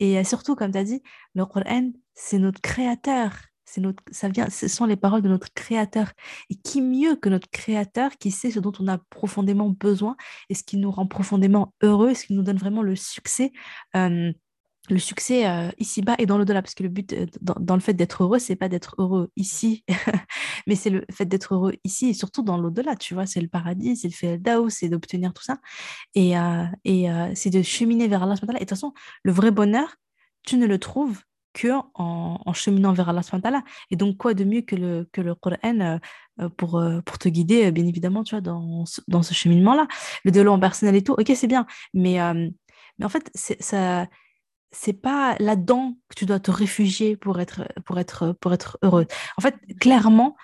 [0.00, 1.00] Et surtout, comme tu as dit,
[1.36, 3.34] le Coran, c'est notre créateur
[3.76, 6.12] notre, ça vient, ce sont les paroles de notre Créateur.
[6.50, 10.16] Et qui mieux que notre Créateur qui sait ce dont on a profondément besoin
[10.48, 13.52] et ce qui nous rend profondément heureux, ce qui nous donne vraiment le succès.
[13.94, 15.44] le succès
[15.78, 18.68] ici-bas et dans l'au-delà, parce que le but dans, le fait d'être heureux, c'est pas
[18.70, 19.84] d'être heureux ici,
[20.66, 23.48] mais c'est le fait d'être heureux ici et surtout dans l'au-delà, tu vois, c'est le
[23.48, 25.58] paradis, c'est le fait d'Ao, c'est d'obtenir tout ça,
[26.14, 26.32] et,
[26.84, 28.34] et c'est de cheminer vers Allah.
[28.34, 29.96] Et de toute façon, le vrai bonheur,
[30.42, 31.22] tu ne le trouves
[31.94, 33.22] en, cheminant vers Allah
[33.90, 35.98] Et donc, quoi de mieux que le, que le euh,
[36.40, 39.86] euh, pour, euh, pour te guider, bien évidemment, tu vois, dans, dans ce cheminement-là.
[40.24, 41.66] Le développement personnel et tout, ok, c'est bien.
[41.94, 42.18] Mais,
[42.98, 44.06] mais en fait, ça
[44.70, 49.06] c'est pas là-dedans que tu dois te réfugier pour être, pour être, pour être heureux.
[49.38, 50.36] En fait, clairement,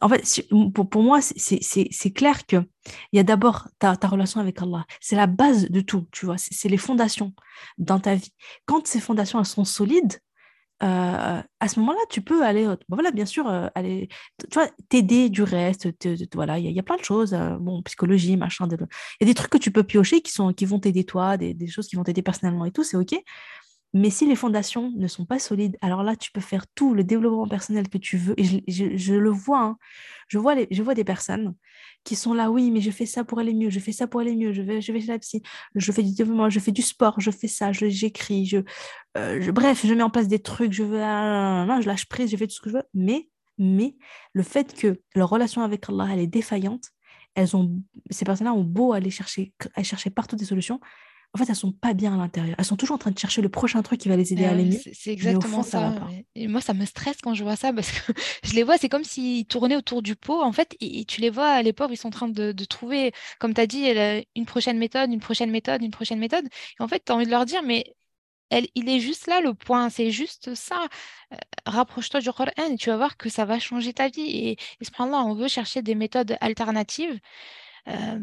[0.00, 2.56] en fait, pour, pour moi, c'est clair que
[3.12, 4.84] il y a d'abord ta, ta, relation avec Allah.
[5.00, 6.36] C'est la base de tout, tu vois.
[6.38, 7.32] C'est les fondations
[7.78, 8.32] dans ta vie.
[8.66, 10.18] Quand ces fondations elles sont solides,
[10.82, 14.08] euh, à ce moment-là, tu peux aller, euh, voilà, bien sûr, euh, aller,
[14.88, 15.88] t'aider du reste.
[16.34, 18.66] voilà, il y, a plein de choses, bon, psychologie, machin.
[18.70, 18.78] Il
[19.20, 21.66] y a des trucs que tu peux piocher qui, sont, qui vont t'aider toi, des,
[21.68, 23.14] choses qui vont t'aider personnellement et tout, c'est OK.
[23.94, 27.04] Mais si les fondations ne sont pas solides, alors là, tu peux faire tout le
[27.04, 28.34] développement personnel que tu veux.
[28.40, 29.76] Et je, le vois, hein.
[30.28, 31.54] je, vois des personnes
[32.02, 34.20] qui sont là, oui, mais je fais ça pour aller mieux, je fais ça pour
[34.20, 35.42] aller mieux, je vais, je vais chez la psy,
[35.74, 38.58] je fais du développement, je fais du sport, je fais ça, j'écris, je,
[39.18, 42.36] euh, je, bref, je mets en place des trucs, je, veux, je lâche prise, je
[42.36, 42.84] fais tout ce que je veux.
[42.94, 43.28] Mais,
[43.58, 43.96] mais
[44.32, 46.88] le fait que leur relation avec Allah, elle est défaillante,
[47.34, 50.80] elles ont, ces personnes-là ont beau aller chercher, aller chercher partout des solutions,
[51.34, 52.54] en fait, elles sont pas bien à l'intérieur.
[52.58, 54.50] Elles sont toujours en train de chercher le prochain truc qui va les aider à
[54.50, 54.78] aller mieux.
[54.92, 55.94] C'est exactement ça.
[56.34, 58.12] et moi, ça me stresse quand je vois ça parce que
[58.44, 60.42] je les vois, c'est comme s'ils tournaient autour du pot.
[60.42, 63.54] En fait, et, tu les vois, à l'époque, ils sont en train de, trouver, comme
[63.54, 63.86] tu as dit,
[64.36, 66.44] une prochaine méthode, une prochaine méthode, une prochaine méthode.
[66.78, 67.94] Et en fait, tu as envie de leur dire, mais
[68.50, 70.86] elle, il est juste là le point, c'est juste ça.
[71.32, 74.20] Euh, rapproche-toi du Coran et tu vas voir que ça va changer ta vie.
[74.20, 77.18] Et, et là on veut chercher des méthodes alternatives.
[77.88, 78.20] Euh,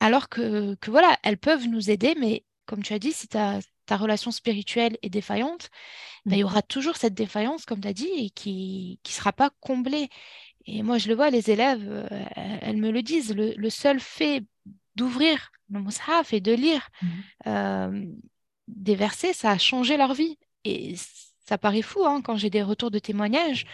[0.00, 3.96] alors que, voilà, elles peuvent nous aider, mais comme tu as dit, si ta, ta
[3.96, 5.70] relation spirituelle est défaillante,
[6.26, 6.46] bah, il y mmh.
[6.46, 10.08] aura toujours cette défaillance, comme tu as dit, et qui ne sera pas comblée.
[10.66, 12.24] Et moi, je le vois, les élèves, euh,
[12.60, 14.44] elles me le disent, le, seul fait
[14.96, 17.10] d'ouvrir le mushaf et de lire mhm.
[17.46, 18.04] euh,
[18.68, 20.36] des versets, ça a changé leur vie.
[20.64, 20.94] Et
[21.46, 23.64] ça paraît fou hein, quand j'ai des retours de témoignages.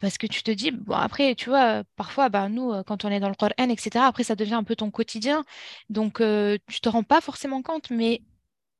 [0.00, 3.08] Parce que tu te dis, bon, après, tu vois, parfois, bah, nous, euh, quand on
[3.10, 5.44] est dans le Coran, etc., après, ça devient un peu ton quotidien.
[5.90, 6.22] Donc,
[6.68, 8.22] tu te rends pas forcément compte, mais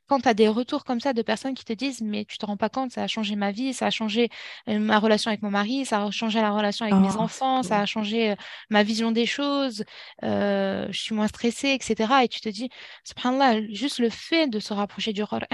[0.08, 2.46] quand tu as des retours comme ça de personnes qui te disent mais tu te
[2.46, 4.30] rends pas compte, ça a changé ma vie, ça a changé
[4.68, 7.62] euh, ma relation avec mon mari, ça a changé la relation avec mes oh, enfants,
[7.62, 8.34] ça a changé euh,
[8.70, 9.84] ma vision des choses,
[10.24, 12.24] euh, je suis moins stressée, etc.
[12.24, 12.70] Et tu te dis,
[13.04, 15.46] subhanallah, juste le fait de se rapprocher du Coran,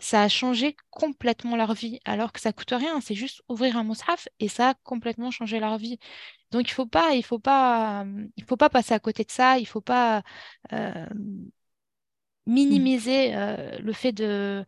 [0.00, 3.84] ça a changé complètement leur vie, alors que ça coûte rien, c'est juste ouvrir un
[3.84, 5.98] mushaf et ça a complètement changé leur vie.
[6.50, 8.04] Donc il faut pas, il faut pas,
[8.36, 10.22] il faut pas passer à côté de ça, il faut pas.
[12.46, 14.64] Minimiser euh, le fait de,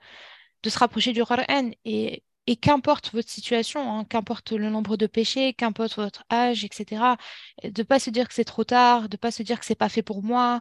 [0.66, 5.54] se rapprocher du Qur'an et, et qu'importe votre situation, hein, qu'importe le nombre de péchés,
[5.54, 7.16] qu'importe votre âge, etc.,
[7.62, 9.66] de ne pas se dire que c'est trop tard, de ne pas se dire que
[9.66, 10.60] c'est pas fait pour moi,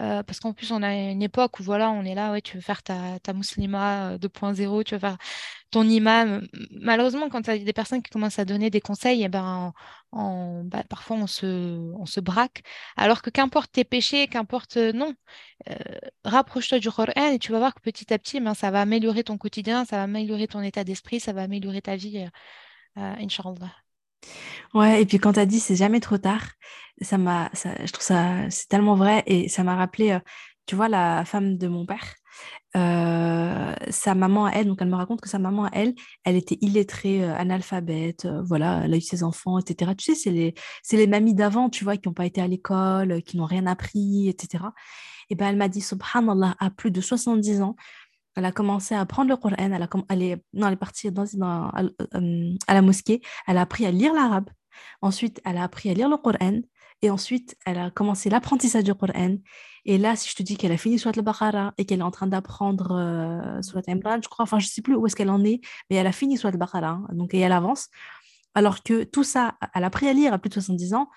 [0.00, 2.56] euh, parce qu'en plus on a une époque où voilà, on est là, ouais, tu
[2.56, 5.16] veux faire ta, ta muslima 2.0, euh, tu veux faire
[5.70, 6.46] ton imam.
[6.70, 9.72] Malheureusement, quand tu as des personnes qui commencent à donner des conseils, eh ben,
[10.12, 11.46] bah, parfois on se,
[11.96, 12.62] on se braque.
[12.96, 15.14] Alors que qu'importe tes péchés, qu'importe, euh, non,
[16.24, 19.24] rapproche-toi du Coran et tu vas voir que petit à petit, ben, ça va améliorer
[19.24, 22.24] ton quotidien, ça va améliorer ton état d'esprit, ça va améliorer ta vie,
[22.96, 23.84] Inch'Allah.
[24.74, 26.42] Ouais, et puis quand tu as dit c'est jamais trop tard,
[27.00, 30.18] ça m'a, je trouve ça, c'est tellement vrai et ça m'a rappelé,
[30.66, 32.14] tu vois, la femme de mon père.
[32.74, 38.26] Sa maman, elle, donc elle me raconte que sa maman, elle, elle était illettrée, analphabète,
[38.44, 39.92] voilà, elle a eu ses enfants, etc.
[39.96, 42.48] Tu sais, c'est les, c'est les mamies d'avant, tu vois, qui n'ont pas été à
[42.48, 44.64] l'école, qui n'ont rien appris, etc.
[45.30, 47.76] Et ben elle m'a dit, subhanallah, à plus de 70 ans,
[48.36, 51.24] elle a commencé à apprendre le Coran, elle, a, elle, est, elle est partie dans,
[51.68, 51.82] à,
[52.66, 54.50] à la mosquée, elle a appris à lire l'arabe,
[55.02, 56.60] ensuite elle a appris à lire le Coran,
[57.04, 59.36] et ensuite, elle a commencé l'apprentissage du Coran.
[59.84, 62.10] Et là, si je te dis qu'elle a fini Surat al-Baqarah et qu'elle est en
[62.10, 65.28] train d'apprendre euh, Surat Imran, je crois, enfin, je ne sais plus où est-ce qu'elle
[65.28, 65.60] en est,
[65.90, 67.88] mais elle a fini Surat al-Baqarah, hein, donc et elle avance.
[68.54, 71.10] Alors que tout ça, elle a appris à lire à plus de 70 ans.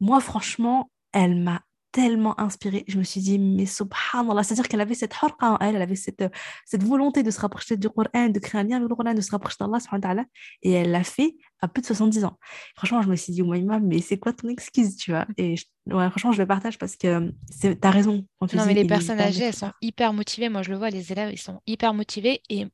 [0.00, 1.60] Moi, franchement, elle m'a
[1.96, 2.84] tellement inspirée.
[2.88, 5.96] Je me suis dit, mais subhanallah, c'est-à-dire qu'elle avait cette harqa en elle, elle avait
[5.96, 6.24] cette,
[6.66, 9.22] cette volonté de se rapprocher du Coran, de créer un lien avec le Coran, de
[9.22, 10.24] se rapprocher d'Allah,
[10.60, 12.38] et elle l'a fait à plus de 70 ans.
[12.76, 15.26] Franchement, je me suis dit, Oumaïma, mais c'est quoi ton excuse, tu vois?
[15.38, 15.54] Et
[15.86, 17.32] ouais, franchement, je le partage parce que
[17.62, 18.26] tu as raison.
[18.38, 20.50] Quand tu non, mais les personnes âgées, elles sont hyper motivées.
[20.50, 22.42] Moi, je le vois, les élèves, ils sont hyper motivés.
[22.50, 22.66] Et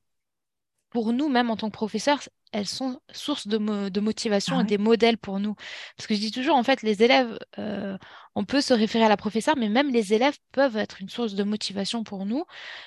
[0.90, 4.64] pour nous, même en tant que professeurs, elles sont source de, de motivation ah et
[4.64, 5.54] des modèles pour nous.
[5.96, 7.96] Parce que je dis toujours, en fait, les élèves, euh,
[8.34, 11.34] on peut se référer à la professeure, mais même les élèves peuvent être une source
[11.34, 12.44] de motivation pour nous,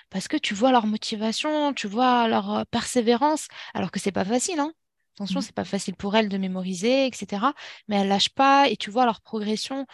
[0.09, 4.25] parce que tu vois leur motivation, tu vois leur euh, persévérance, alors que c'est pas
[4.25, 4.71] facile, hein.
[5.15, 5.43] Attention, mmh.
[5.43, 7.53] c'est pas facile pour elles de mémoriser, etc.
[7.87, 9.85] Mais elles lâchent pas et tu vois leur progression.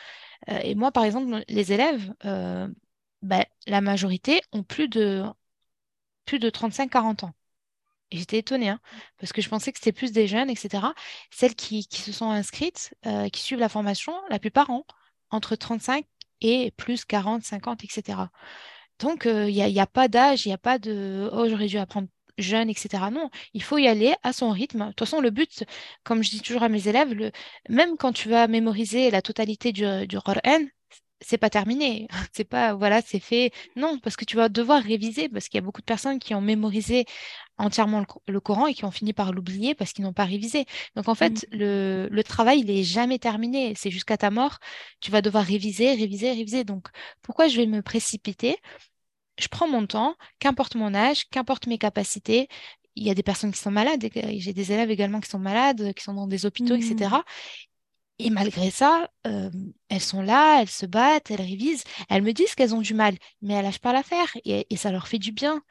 [0.49, 2.11] Euh, et moi, par exemple, les élèves,
[3.21, 5.23] bah, la majorité ont plus de,
[6.25, 7.33] plus de 35-40 ans.
[8.11, 8.79] Et j'étais étonnée, hein,
[9.19, 10.83] parce que je pensais que c'était plus des jeunes, etc.
[11.31, 14.83] Celles qui, se sont inscrites, euh, qui suivent la formation, la plupart ont
[15.29, 16.05] entre 35
[16.41, 18.19] et plus 40, 50, etc.
[18.99, 21.77] Donc, il n'y a, a, pas d'âge, il n'y a pas de «oh, j'aurais dû
[21.77, 23.03] apprendre jeune, etc.
[23.11, 24.79] Non, il faut y aller à son rythme.
[24.79, 25.63] De toute façon, le but,
[26.03, 27.31] comme je dis toujours à mes élèves,
[27.69, 30.17] même quand tu vas mémoriser la totalité du, du
[31.21, 33.51] c'est pas terminé, c'est pas voilà, c'est fait.
[33.75, 36.35] Non, parce que tu vas devoir réviser parce qu'il y a beaucoup de personnes qui
[36.35, 37.05] ont mémorisé
[37.57, 40.65] entièrement le, Coran et qui ont fini par l'oublier parce qu'ils n'ont pas révisé.
[40.95, 41.57] Donc en fait, mmh.
[41.57, 43.73] le, travail, il est jamais terminé.
[43.75, 44.57] C'est jusqu'à ta mort.
[44.99, 46.63] Tu vas devoir réviser, réviser, réviser.
[46.63, 46.87] Donc
[47.21, 48.57] pourquoi je vais me précipiter?
[49.39, 52.47] Je prends mon temps, qu'importe mon âge, qu'importe mes capacités.
[52.95, 55.93] Il y a des personnes qui sont malades, j'ai des élèves également qui sont malades,
[55.93, 57.15] qui sont dans des hôpitaux, etc.
[58.23, 59.49] Et malgré ça, euh,
[59.89, 63.15] elles sont là, elles se battent, elles révisent, elles me disent qu'elles ont du mal,
[63.41, 65.61] mais elles lâchent pas l'affaire et, et ça leur fait du bien.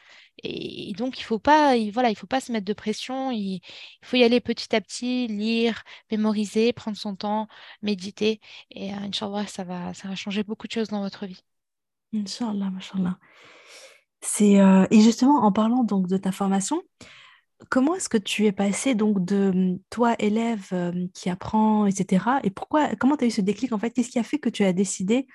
[0.42, 3.30] Et, donc, il faut pas, voilà, il faut pas se mettre de pression.
[3.30, 3.60] Il,
[4.02, 7.48] faut y aller petit à petit, lire, mémoriser, prendre son temps,
[7.82, 8.40] méditer.
[8.70, 11.42] Et euh, Inch'Allah, ça va, ça va changer beaucoup de choses dans votre vie.
[12.14, 13.18] Inch'Allah, Inch'Allah.
[14.22, 16.82] C'est, euh, et justement, en parlant donc de ta formation,
[17.68, 22.24] comment est-ce que tu es passé donc de mmh, toi, élève euh, qui apprend, etc.
[22.42, 23.90] Et pourquoi, comment tu as eu ce déclic en fait?
[23.90, 25.26] Qu'est-ce qui a fait que tu as décidé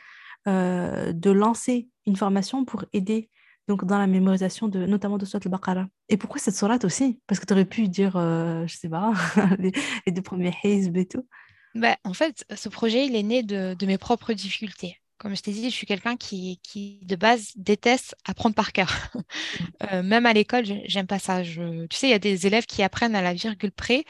[0.47, 3.31] de lancer une formation pour aider
[3.67, 5.88] donc dans la mémorisation de notamment de Surat al-Baqarah?
[6.09, 7.19] Et pourquoi cette sourate aussi?
[7.27, 9.13] Parce que tu aurais pu dire, euh, je sais pas,
[9.59, 9.71] les,
[10.11, 11.27] deux premiers Hizb et tout.
[11.73, 14.97] Bah, en fait, ce projet, il est né de mes propres difficultés.
[15.17, 18.93] Comme je t'ai dit, je suis quelqu'un qui, qui, de base, déteste apprendre par cœur.
[19.93, 21.43] euh, même à l'école, j'aime pas ça.
[21.43, 21.86] Je...
[21.88, 24.04] Tu sais, il y a des élèves qui apprennent à la virgule près.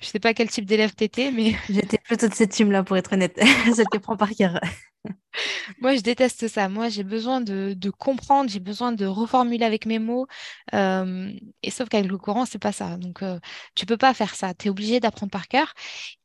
[0.00, 1.56] Je sais pas quel type d'élève tu étais, mais.
[1.68, 3.38] J'étais plutôt de cette team-là, pour être honnête.
[3.74, 4.58] Celle qui prend par cœur.
[5.80, 6.68] Moi, je déteste ça.
[6.68, 10.26] Moi, j'ai besoin de, comprendre, j'ai besoin de reformuler avec mes mots.
[10.74, 11.32] Euh,
[11.62, 12.96] et sauf qu'avec le courant, c'est pas ça.
[12.96, 13.38] Donc, euh,
[13.74, 14.54] tu peux pas faire ça.
[14.54, 15.74] Tu es obligé d'apprendre par cœur.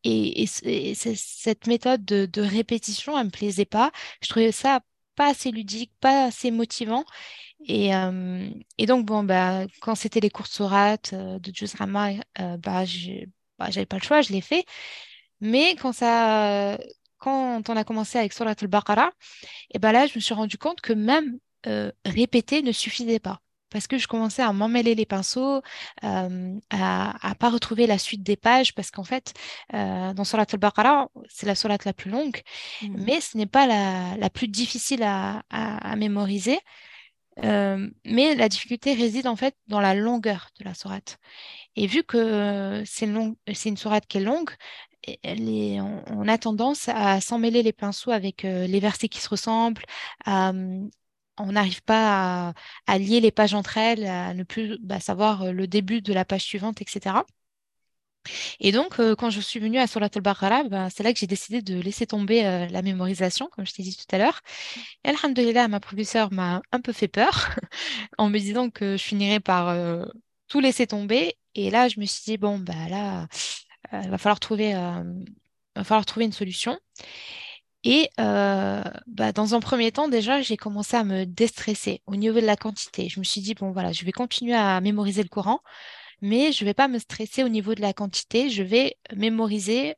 [0.03, 3.91] Et, cette méthode de, répétition, elle me plaisait pas.
[4.21, 4.81] Je trouvais ça
[5.15, 7.05] pas assez ludique, pas assez motivant.
[7.67, 8.49] Et, euh,
[8.87, 12.13] donc, bon, bah, quand c'était les courses Sorat de Jus Rama,
[12.59, 12.85] bah,
[13.59, 14.65] bah, j'avais pas le choix, je l'ai fait.
[15.41, 16.77] Mais quand ça,
[17.23, 19.11] quand on a commencé avec Surat al-Baqarah,
[19.71, 23.39] et ben là, je me suis rendu compte que même euh, répéter ne suffisait pas.
[23.69, 25.61] Parce que je commençais à m'emmêler les pinceaux,
[26.03, 29.33] euh, à ne pas retrouver la suite des pages, parce qu'en fait,
[29.73, 32.41] euh, dans Surat al-Baqarah, c'est la surat la plus longue,
[32.81, 32.95] mmh.
[32.99, 35.41] mais ce n'est pas la, plus difficile à,
[35.95, 36.59] mémoriser.
[37.37, 41.19] mais la difficulté réside en fait dans la longueur de la sourate.
[41.75, 44.51] Et vu que c'est une sourate qui est longue,
[45.23, 49.83] on, a tendance à s'emmêler les pinceaux avec les versets qui se ressemblent.
[50.25, 52.53] on n'arrive pas
[52.87, 56.25] à, lier les pages entre elles, à ne plus bah, savoir le début de la
[56.25, 57.15] page suivante, etc.
[58.59, 61.61] Et donc, quand je suis venue à Surat al-Baqarah, bah, c'est là que j'ai décidé
[61.61, 64.41] de laisser tomber la mémorisation, comme je t'ai dit tout à l'heure.
[65.03, 65.11] Et
[65.67, 67.49] ma professeure m'a un peu fait peur
[68.17, 69.75] en me disant que je finirais par
[70.47, 71.35] tout laisser tomber.
[71.55, 73.27] Et là, je me suis dit, bon, bah là,
[73.91, 75.03] il euh, va falloir trouver, euh,
[75.75, 76.79] va falloir trouver une solution.
[77.83, 82.39] Et euh, bah, dans un premier temps, déjà, j'ai commencé à me déstresser au niveau
[82.39, 83.09] de la quantité.
[83.09, 85.59] Je me suis dit, bon, voilà, je vais continuer à mémoriser le Coran,
[86.21, 88.49] mais je ne vais pas me stresser au niveau de la quantité.
[88.49, 89.95] Je vais mémoriser,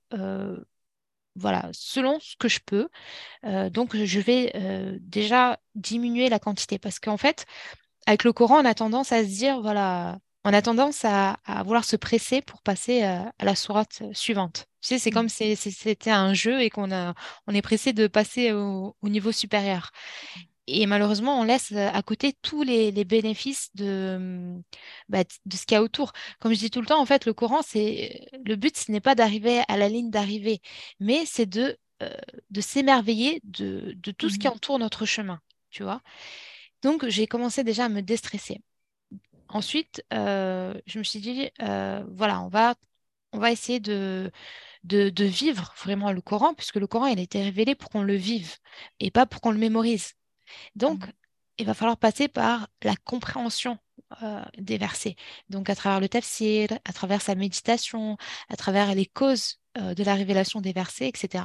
[1.36, 2.90] voilà, selon ce que je peux.
[3.70, 7.46] donc, je vais déjà diminuer la quantité parce qu'en fait,
[8.08, 11.84] avec le Coran, on a tendance à se dire, voilà, on a tendance à, vouloir
[11.84, 14.68] se presser pour passer euh, à, la sourate suivante.
[14.82, 15.56] Tu sais, c'est comme mmh.
[15.56, 19.90] si c'était un jeu et qu'on on est pressé de passer au, niveau supérieur.
[20.68, 24.56] Et malheureusement, on laisse euh, à côté tous les, bénéfices de,
[25.10, 26.14] bah, de ce qu'il y a autour.
[26.40, 29.02] Comme je dis tout le temps, en fait, le Coran, c'est le but, ce n'est
[29.02, 30.62] pas d'arriver à la ligne d'arrivée,
[31.00, 32.10] mais c'est de, euh,
[32.52, 34.52] de s'émerveiller de, tout ce qui mmh.
[34.52, 36.02] entoure notre chemin, tu vois.
[36.84, 38.62] Donc, j'ai commencé déjà à me déstresser.
[39.56, 42.76] Ensuite, euh, je me suis dit, euh, voilà, on va,
[43.32, 44.30] on va essayer de,
[44.84, 48.16] de, vivre vraiment le Coran, puisque le Coran, il a été révélé pour qu'on le
[48.16, 48.58] vive
[49.00, 50.16] et pas pour qu'on le mémorise.
[50.76, 51.12] Donc, mmh.
[51.60, 53.78] il va falloir passer par la compréhension
[54.24, 55.16] euh, des versets.
[55.50, 58.18] Donc, à travers le tafsir, à travers sa méditation,
[58.50, 61.44] à travers les causes de la révélation des versets, etc.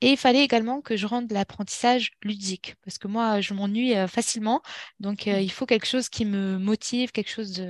[0.00, 4.62] Et il fallait également que je rende l'apprentissage ludique, parce que moi, je m'ennuie facilement.
[5.00, 5.40] Donc, mmh.
[5.40, 7.62] il faut quelque chose qui me motive, quelque chose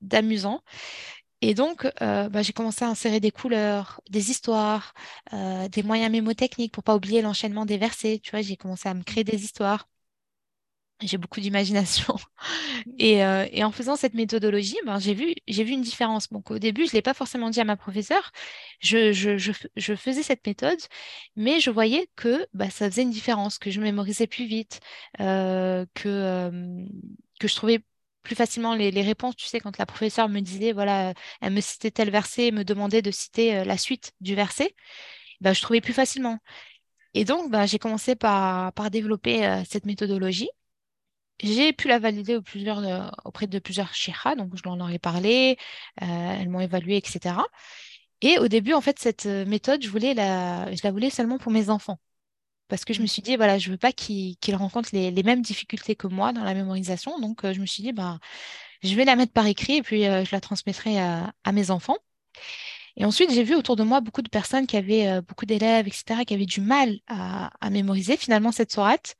[0.00, 0.62] d'amusant.
[1.40, 4.94] Et donc, bah, j'ai commencé à insérer des couleurs, des histoires,
[5.32, 8.20] des moyens mémotechniques pour pas oublier l'enchaînement des versets.
[8.22, 9.88] Tu vois, j'ai commencé à me créer des histoires
[11.06, 12.16] j'ai beaucoup d'imagination.
[13.00, 16.30] Euh, et, en faisant cette méthodologie, ben, j'ai vu, j'ai vu une différence.
[16.30, 18.32] Donc, au début, je ne l'ai pas forcément dit à ma professeure.
[18.80, 20.78] Je, je, faisais cette méthode,
[21.36, 24.80] mais je voyais que bah, ça faisait une différence, que je mémorisais plus vite,
[25.20, 26.84] euh, que, euh,
[27.40, 27.80] que je trouvais
[28.22, 29.36] plus facilement les, réponses.
[29.36, 33.02] Tu sais, quand la professeure me disait, voilà, elle me citait tel verset, me demandait
[33.02, 34.74] de citer la suite du verset,
[35.40, 36.38] bah, je trouvais plus facilement.
[37.14, 40.48] Et donc, bah, j'ai commencé par, par développer cette méthodologie.
[41.40, 45.56] J'ai pu la valider euh, auprès de plusieurs chihas, donc je leur ai parlé,
[46.02, 47.36] euh, elles m'ont évalué, etc.
[48.20, 51.38] Et au début, en fait, cette euh, méthode, je, voulais la, je la voulais seulement
[51.38, 51.98] pour mes enfants.
[52.68, 53.08] Parce que je me mmh.
[53.08, 56.44] suis dit, voilà, je ne veux pas qu'ils rencontrent les, mêmes difficultés que moi dans
[56.44, 57.18] la mémorisation.
[57.20, 58.18] Donc, je me suis dit, bah,
[58.82, 61.98] je vais la mettre par écrit et puis je la transmettrai à, mes enfants.
[62.96, 66.24] Et ensuite, j'ai vu autour de moi beaucoup de personnes qui avaient, beaucoup d'élèves, etc.,
[66.26, 69.16] qui avaient du mal à, à mémoriser finalement cette sourate.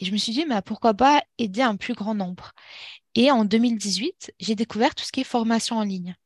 [0.00, 2.52] Et je me suis dit, mais pourquoi pas aider un plus grand nombre?
[3.14, 6.16] Et en 2018, j'ai découvert tout ce qui est formation en ligne.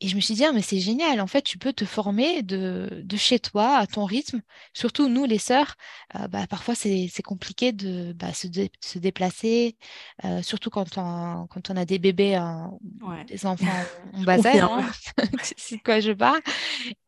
[0.00, 2.42] Et je me suis dit, ah, mais c'est génial, en fait, tu peux te former
[2.44, 4.42] de, chez toi, à ton rythme.
[4.72, 5.74] Surtout, nous, les sœurs,
[6.14, 9.76] euh, bah, parfois, c'est compliqué de bah, se, déplacer,
[10.24, 12.70] euh, surtout quand on, quand on a des bébés, hein,
[13.26, 13.66] des enfants
[14.14, 14.88] en bas âge, hein.
[15.56, 16.40] c'est de quoi je parle.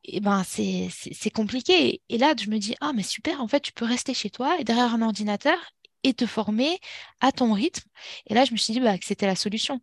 [0.03, 2.03] Et ben, c'est compliqué.
[2.09, 4.57] Et là, je me dis, ah, mais super, en fait, tu peux rester chez toi
[4.59, 5.57] et derrière un ordinateur
[6.03, 6.81] et te former
[7.21, 7.89] à ton rythme.
[8.27, 9.81] Et là, je me suis dit bah, que c'était la solution.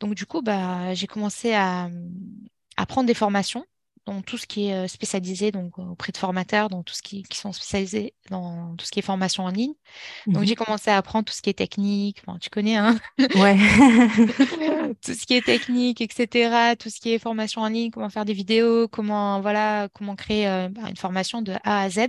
[0.00, 1.88] Donc, du coup, bah, j'ai commencé à,
[2.88, 3.64] prendre des formations
[4.06, 7.38] dans tout ce qui est spécialisé, donc auprès de formateurs, dans tout ce qui, qui
[7.38, 9.72] sont spécialisés dans tout ce qui est formation en ligne.
[10.26, 10.46] Donc, Mhm.
[10.48, 12.22] j'ai commencé à apprendre tout ce qui est technique.
[12.26, 12.98] Enfin, tu connais, hein?
[13.34, 13.56] Ouais.
[15.02, 16.76] tout ce qui est technique, etc.
[16.78, 20.46] Tout ce qui est formation en ligne, comment faire des vidéos, comment, voilà, comment créer
[20.48, 22.00] euh, bah, une formation de A à Z.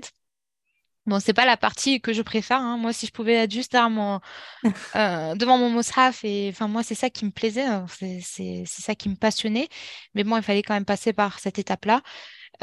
[1.05, 2.59] Bon, c'est pas la partie que je préfère.
[2.61, 2.77] hein.
[2.77, 4.19] Moi, si je pouvais être juste derrière mon,
[4.95, 7.85] euh, devant mon Moshaf, et enfin, moi, c'est ça qui me plaisait, hein.
[7.89, 9.69] c'est c'est- c'est ça qui me passionnait.
[10.15, 12.01] Mais bon, il fallait quand même passer par cette étape-là.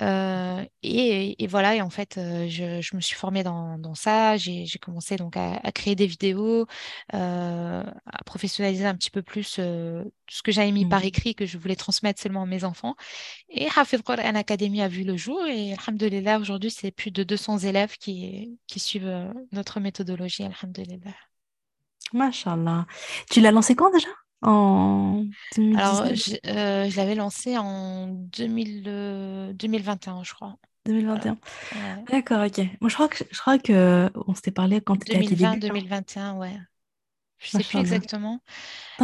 [0.01, 3.95] Euh, et, et voilà, et en fait, euh, je, je me suis formée dans, dans
[3.95, 4.37] ça.
[4.37, 6.67] J'ai commencé donc à, à créer des vidéos,
[7.15, 11.07] euh, à professionnaliser un petit peu plus euh, tout ce que j'avais mis par Mhm.
[11.07, 12.97] écrit, que je voulais transmettre seulement à mes enfants.
[13.51, 15.45] Et Hafid Quran Academy a vu le jour.
[15.47, 20.45] Et Alhamdulillah, aujourd'hui, c'est plus de 200 élèves qui, qui suivent notre méthodologie.
[20.45, 21.13] Alhamdulillah.
[22.13, 22.87] Machallah.
[23.31, 24.09] Tu l'as lancé quand déjà?
[24.43, 25.25] En
[25.73, 26.15] Alors, 2019?
[26.15, 30.59] je, euh, je l'avais lancé en 2000, euh, 2021, je crois.
[31.07, 31.35] Voilà.
[31.35, 31.39] 2021.
[31.73, 32.07] Ouais.
[32.09, 32.59] D'accord, ok.
[32.81, 35.37] Moi, je crois que je crois que on s'était parlé quand tu étais à tes
[35.37, 35.63] 2020, débuts.
[35.69, 35.83] hein.
[35.87, 36.57] 2021, ouais.
[37.39, 38.41] Je sais plus exactement.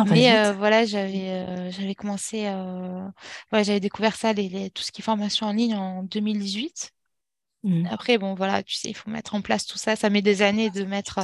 [0.05, 3.09] Mais euh, voilà, j'avais euh, j'avais commencé, euh,
[3.53, 6.93] ouais, j'avais découvert ça, les, les- tout ce qui est formation en ligne en 2018.
[7.65, 7.87] Mhm.
[7.91, 9.97] Après, bon, voilà, tu sais, il faut mettre en place tout ça.
[9.97, 11.21] Ça met des années de mettre,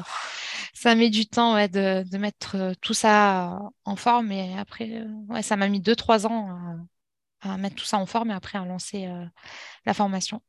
[0.75, 4.33] ça met du temps, ouais, de, de mettre euh, tout ça en forme.
[4.33, 6.51] Et après, euh, ouais, ça m'a mis deux, trois ans
[7.43, 9.25] à, à mettre tout ça en forme et après à lancer euh,
[9.87, 10.43] la formation.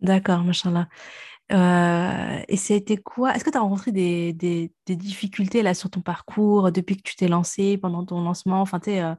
[0.00, 0.88] D'accord, machallah.
[1.52, 3.34] Euh, et ça a été quoi?
[3.34, 7.02] Est-ce que tu as rencontré des, des, des difficultés là sur ton parcours depuis que
[7.02, 8.60] tu t'es lancé, pendant ton lancement?
[8.60, 9.14] Enfin, tu sais, euh,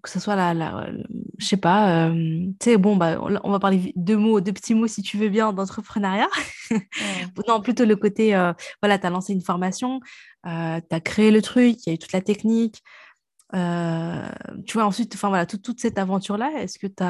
[0.00, 1.02] que ce soit la, la, euh,
[1.38, 2.12] je sais pas, euh,
[2.58, 5.28] tu sais, bon, bah, on, va parler deux mots, deux petits mots si tu veux
[5.28, 6.28] bien d'entrepreneuriat.
[6.70, 6.78] Ouais.
[7.48, 10.00] Non, plutôt le côté, euh, voilà, tu as lancé une formation,
[10.44, 12.82] tu as créé le truc, il y a eu toute la technique.
[13.54, 14.28] Euh,
[14.66, 17.04] tu vois, ensuite, enfin voilà, toute, toute cette aventure-là, est-ce que tu.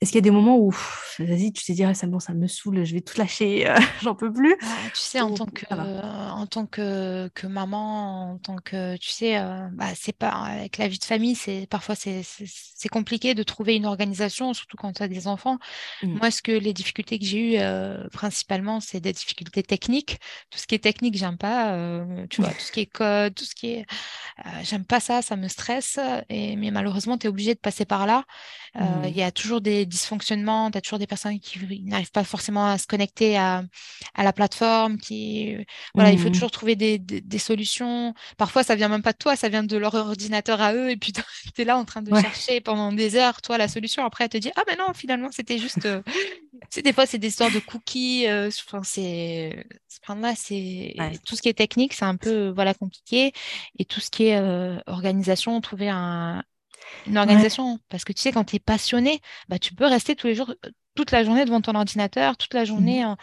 [0.00, 0.70] Est-ce qu'il y a des moments où,
[1.18, 3.76] vas-y, tu t'es dit, ah, ça, bon, ça me saoule, je vais tout lâcher, euh,
[4.02, 4.56] j'en peux plus,
[4.94, 9.38] tu sais, en tant que, en tant que, que maman, en tant que, tu sais,
[9.38, 12.22] euh, bah, c'est pas, avec la vie de famille, c'est, parfois, c'est,
[12.92, 15.58] compliqué de trouver une organisation, surtout quand tu as des enfants.
[16.02, 16.18] Mm.
[16.18, 20.20] Moi, ce que les difficultés que j'ai eues, principalement, c'est des difficultés techniques.
[20.50, 21.76] Tout ce qui est technique, j'aime pas,
[22.30, 23.86] tu vois, tout ce qui est code, tout ce qui est,
[24.62, 25.98] j'aime pas ça, ça me stresse.
[26.28, 28.24] Et, mais malheureusement, tu es obligé de passer par là.
[28.80, 29.14] Euh, Il Mm.
[29.16, 32.78] y a toujours des dysfonctionnements, tu as toujours des personnes qui n'arrivent pas forcément à
[32.78, 33.62] se connecter à,
[34.14, 35.56] à la plateforme, qui,
[35.96, 36.30] voilà, il faut Mm.
[36.30, 38.14] toujours trouver des, des- des solutions.
[38.36, 40.96] Parfois, ça vient même pas de toi, ça vient de leur ordinateur à eux, et
[40.96, 41.12] puis
[41.54, 44.04] tu es là en train de Ouais, chercher pendant des heures, toi, la solution.
[44.04, 46.02] Après, elle te dit, ah ben non, finalement, c'était juste, euh,
[46.70, 49.64] sais, des fois, c'est des histoires de cookies, euh, enfin, c'est,
[50.20, 51.18] là, c'est, ouais.
[51.24, 53.32] tout ce qui est technique, c'est un peu, voilà, compliqué,
[53.78, 56.42] et tout ce qui est euh, organisation, trouver un,
[57.06, 57.48] une Ouais.
[57.48, 57.80] organisation.
[57.90, 60.50] Parce que tu sais, quand tu es passionné, bah, tu peux rester tous les jours,
[60.66, 63.04] euh, toute la journée devant ton ordinateur, toute la journée.
[63.04, 63.06] Mhm.
[63.06, 63.16] en-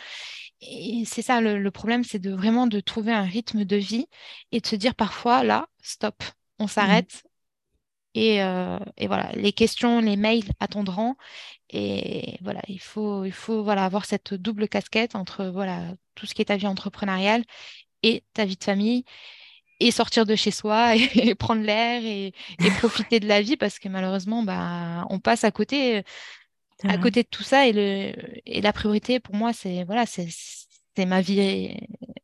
[0.62, 4.08] Et c'est ça, le, le problème, c'est de vraiment de trouver un rythme de vie
[4.52, 6.24] et de se dire parfois, là, stop,
[6.60, 6.68] on Mhm.
[6.68, 7.24] s'arrête.
[8.16, 11.16] Et, euh, et voilà, les questions, les mails attendront.
[11.70, 15.84] Et voilà, il faut, il faut voilà, avoir cette double casquette entre voilà,
[16.16, 17.44] tout ce qui est ta vie entrepreneuriale
[18.04, 19.04] et ta vie de famille
[19.82, 23.80] et sortir de chez soi et, prendre l'air et, et profiter de la vie parce
[23.80, 26.04] que malheureusement, bah, on passe à côté,
[26.84, 27.00] à vrai.
[27.00, 28.14] côté de tout ça et, le,
[28.46, 30.28] et la priorité pour moi, c'est voilà, c'est
[31.06, 31.78] ma vie,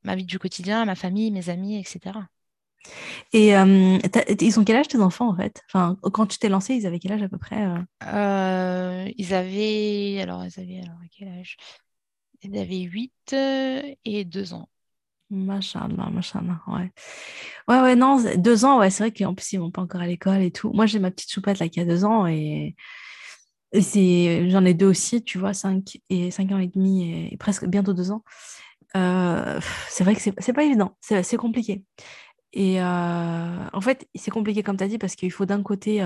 [0.04, 2.14] ma vie du quotidien, ma famille, mes amis, etc.
[3.34, 3.98] Et euh,
[4.40, 5.62] ils ont quel âge tes enfants en fait?
[5.70, 7.66] Enfin, quand tu t'es lancé, ils avaient quel âge à peu près?
[7.66, 7.78] euh?
[8.14, 11.58] Euh, ils avaient, alors, ils avaient, alors, quel âge?
[12.44, 14.68] Ils avaient 8 et 2 ans.
[15.30, 16.92] Machallah, machallah, ouais.
[17.70, 20.08] Ouais, ouais, non, deux ans, ouais, c'est vrai qu'en plus, ils vont pas encore à
[20.08, 20.72] l'école et tout.
[20.74, 22.76] Moi, j'ai ma petite choupette là qui a deux ans et,
[23.72, 27.38] et c'est, j'en ai deux aussi, tu vois, cinq et cinq ans et demi et,
[27.38, 28.24] presque bientôt deux ans.
[28.94, 31.84] C'est vrai que c'est pas évident, c'est compliqué.
[32.54, 36.02] Et euh, en fait, c'est compliqué comme tu as dit parce qu'il faut d'un côté,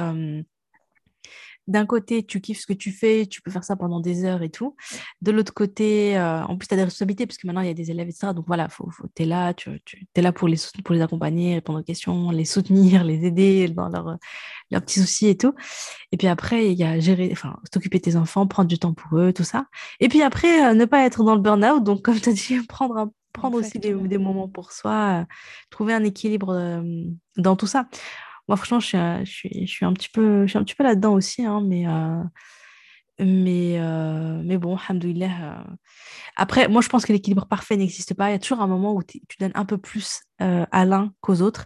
[1.67, 4.43] d'un côté, tu kiffes ce que tu fais, tu peux faire ça pendant des heures
[4.43, 4.75] et tout.
[5.21, 7.71] De l'autre côté, euh, en plus, tu as des responsabilités parce que maintenant, il y
[7.71, 8.33] a des élèves, etc.
[8.33, 9.53] Donc voilà, faut, tu es là,
[10.15, 14.17] là pour les, pour les accompagner, répondre aux questions, les soutenir, les aider dans leurs
[14.71, 15.53] leurs petits soucis et tout.
[16.11, 18.93] Et puis après, il y a gérer, enfin, s'occuper de tes enfants, prendre du temps
[18.93, 19.65] pour eux, tout ça.
[19.99, 21.83] Et puis après, euh, ne pas être dans le burn-out.
[21.83, 25.25] Donc, comme tu as dit, prendre, un- prendre aussi des, moments pour soi, euh,
[25.69, 26.81] trouver un équilibre euh,
[27.37, 27.87] dans tout ça.
[28.47, 30.63] Moi, franchement, je suis, un- je suis, je suis un petit peu, je suis un
[30.63, 32.21] petit peu là-dedans aussi, hein, mais, euh,
[33.19, 35.27] mais, euh, mais bon, alhamdoulilah.
[35.59, 35.73] euh.
[36.35, 38.29] Après, moi, je pense que l'équilibre parfait n'existe pas.
[38.29, 41.13] Il y a toujours un moment où tu donnes un peu plus euh, à l'un
[41.21, 41.65] qu'aux autres.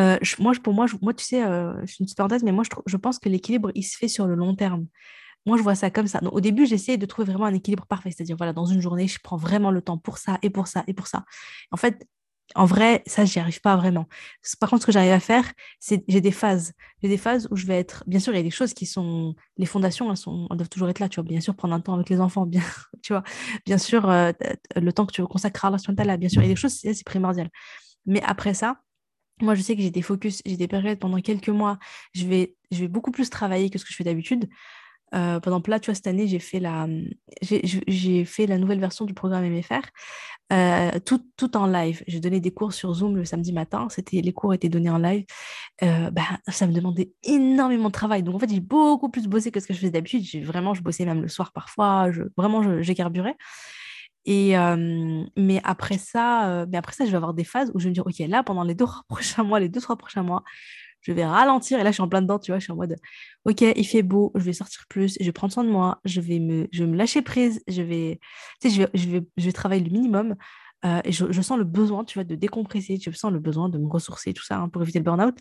[0.00, 2.42] Euh, je- moi, je- pour moi, je- moi, tu sais, euh, c'est une petite parenthèse,
[2.42, 4.86] mais moi, je, je pense que l'équilibre, il se fait sur le long terme.
[5.46, 6.20] Moi, je vois ça comme ça.
[6.20, 8.10] Donc, au début, j'essayais de trouver vraiment un équilibre parfait.
[8.10, 10.84] C'est-à-dire, voilà, dans une journée, je prends vraiment le temps pour ça et pour ça
[10.86, 11.24] et pour ça.
[11.70, 12.06] En fait,
[12.54, 14.06] en vrai, ça, j'y arrive pas vraiment.
[14.60, 16.72] Par contre, ce que j'arrive à faire, c'est j'ai des phases.
[17.02, 18.04] J'ai des phases où je vais être.
[18.06, 19.34] Bien sûr, il y a des choses qui sont.
[19.56, 21.08] Les fondations, elles, doivent toujours être là.
[21.08, 22.62] Tu vois, bien sûr, prendre un temps avec les enfants, bien,
[23.02, 23.24] tu vois.
[23.66, 24.32] Bien sûr, euh,
[24.76, 26.74] le temps que tu consacres à la là, bien sûr, il y a des choses,
[26.74, 27.50] c'est primordial.
[28.06, 28.80] Mais après ça,
[29.40, 31.78] moi, je sais que j'ai des focus, j'ai des périodes pendant quelques mois,
[32.14, 34.48] je vais, je vais beaucoup plus travailler que ce que je fais d'habitude.
[35.14, 36.86] Euh, par exemple, là, tu vois, cette année, j'ai fait, la,
[37.42, 39.80] j'ai, fait la nouvelle version du programme MFR,
[40.52, 42.02] euh, tout, tout en live.
[42.06, 43.86] J'ai donné des cours sur Zoom le samedi matin.
[44.12, 45.24] Les cours étaient donnés en live.
[45.82, 48.22] Euh, bah, ça me demandait énormément de travail.
[48.22, 50.44] Donc, en fait, j'ai beaucoup plus bossé que ce que je faisais d'habitude.
[50.44, 52.10] Vraiment, je bossais même le soir parfois.
[52.10, 53.34] Je, vraiment, j'ai carburé.
[54.26, 54.54] Et,
[55.36, 57.94] mais, après ça, mais après ça, je vais avoir des phases où je vais me
[57.94, 60.42] dire, OK, là, pendant les deux prochains mois, les deux, trois prochains mois,
[61.04, 61.78] je vais ralentir.
[61.78, 62.96] Et là, je suis en plein dedans, tu vois, je suis en mode,
[63.44, 66.20] OK, il fait beau, je vais sortir plus, je vais prendre soin de moi, je
[66.20, 68.20] vais me, je vais me lâcher prise, je vais,
[68.60, 70.34] tu sais, je vais, je vais, je vais travailler le minimum.
[71.04, 73.78] et je, je, sens le besoin, tu vois, de décompresser, je sens le besoin de
[73.78, 75.36] me ressourcer, tout ça, hein, pour éviter le burn-out.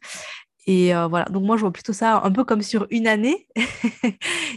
[0.66, 3.48] Et euh, voilà, donc moi je vois plutôt ça un peu comme sur une année.
[4.04, 4.16] il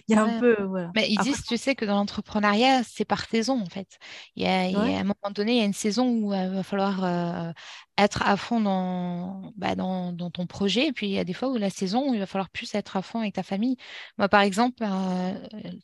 [0.09, 0.63] y a un peu.
[0.63, 0.91] Voilà.
[0.95, 3.99] Mais ils disent, tu sais, que dans l'entrepreneuriat, c'est par saison en fait.
[4.37, 6.63] Il y, a, à un moment donné, il y a une saison où il va
[6.63, 7.53] falloir euh,
[7.99, 10.89] être à fond dans, bah, dans, dans, ton projet.
[10.89, 12.75] Et puis il y a des fois où la saison, où il va falloir plus
[12.75, 13.77] être à fond avec ta famille.
[14.19, 15.33] Moi, par exemple, euh,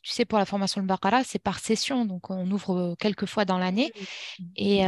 [0.03, 2.05] tu sais, pour la formation de Baccarat, c'est par session.
[2.05, 3.91] Donc on ouvre quelques fois dans l'année.
[4.55, 4.83] Et,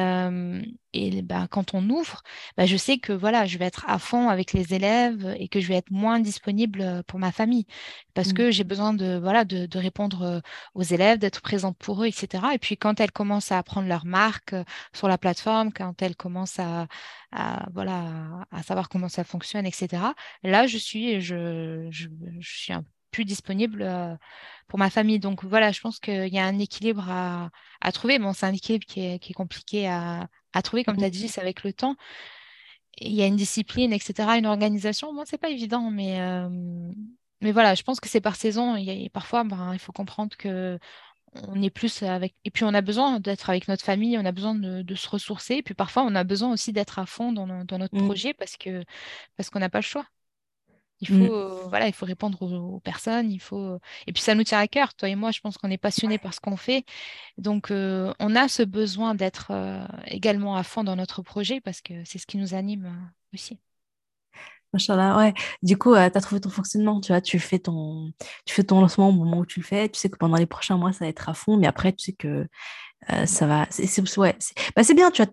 [0.94, 2.22] et bah, quand on ouvre,
[2.58, 5.60] bah, je sais que voilà, je vais être à fond avec les élèves et que
[5.60, 7.66] je vais être moins disponible pour ma famille
[8.14, 8.34] parce mmh.
[8.34, 10.42] que j'ai besoin de, voilà, de, répondre
[10.74, 12.44] aux élèves, d'être présente pour eux, etc.
[12.54, 14.56] Et puis quand elles commencent à prendre leur marque
[14.94, 16.88] sur la plateforme, quand elles commencent à,
[17.74, 20.04] voilà, à savoir comment ça fonctionne, etc.
[20.44, 22.08] Là, je suis, je, je,
[22.40, 23.88] je suis un peu plus disponible
[24.68, 25.20] pour ma famille.
[25.20, 27.50] Donc voilà, je pense qu'il y a un équilibre à,
[27.80, 28.20] à trouver.
[28.20, 31.10] Bon, c'est un équilibre qui est, qui est compliqué à, à trouver, comme tu as
[31.10, 31.96] dit, c'est avec le temps.
[32.98, 35.14] Il y a une discipline, etc., une organisation.
[35.14, 36.50] Moi, c'est pas évident, mais, euh,
[37.42, 38.76] mais voilà, je pense que c'est par saison.
[38.76, 40.80] Il y a, parfois, ben, il faut comprendre que
[41.48, 42.36] on est plus avec.
[42.46, 45.56] Et puis, on a besoin d'être avec notre famille, on a besoin de, se ressourcer.
[45.56, 48.06] Et puis, parfois, on a besoin aussi d'être à fond dans, dans notre mmh.
[48.06, 48.84] projet parce que
[49.38, 50.06] parce qu'on n'a pas le choix.
[51.02, 51.28] Il mmh.
[51.28, 53.80] faut, voilà, il faut répondre aux, personnes, il faut...
[54.08, 56.18] Et puis ça nous tient à cœur, toi et moi, je pense qu'on est passionnés
[56.18, 56.86] par ce qu'on fait.
[57.38, 59.52] Donc, on a ce besoin d'être
[60.08, 63.60] également à fond dans notre projet parce que c'est ce qui nous anime aussi.
[64.76, 65.34] Machallah, ouais.
[65.64, 68.12] Du coup, tu as trouvé ton fonctionnement, tu vois, tu fais ton,
[68.46, 70.46] tu fais ton lancement au moment où tu le fais, tu sais que pendant les
[70.46, 72.48] prochains mois, ça va être à fond, mais après, tu sais que
[73.12, 73.68] euh, ça va.
[73.70, 74.36] C'est ouais,
[74.76, 75.28] bah bien, tu, as,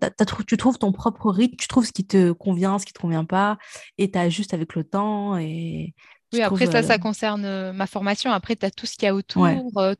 [0.47, 3.25] tu trouves ton propre rythme, tu trouves ce qui te convient, ce qui te convient
[3.25, 3.57] pas,
[3.97, 5.37] et tu ajustes avec le temps.
[5.37, 5.93] Et
[6.33, 8.31] oui, après, ça, ça euh, concerne euh, ma formation.
[8.31, 9.47] Après, tu as tout ce qu'il y a autour,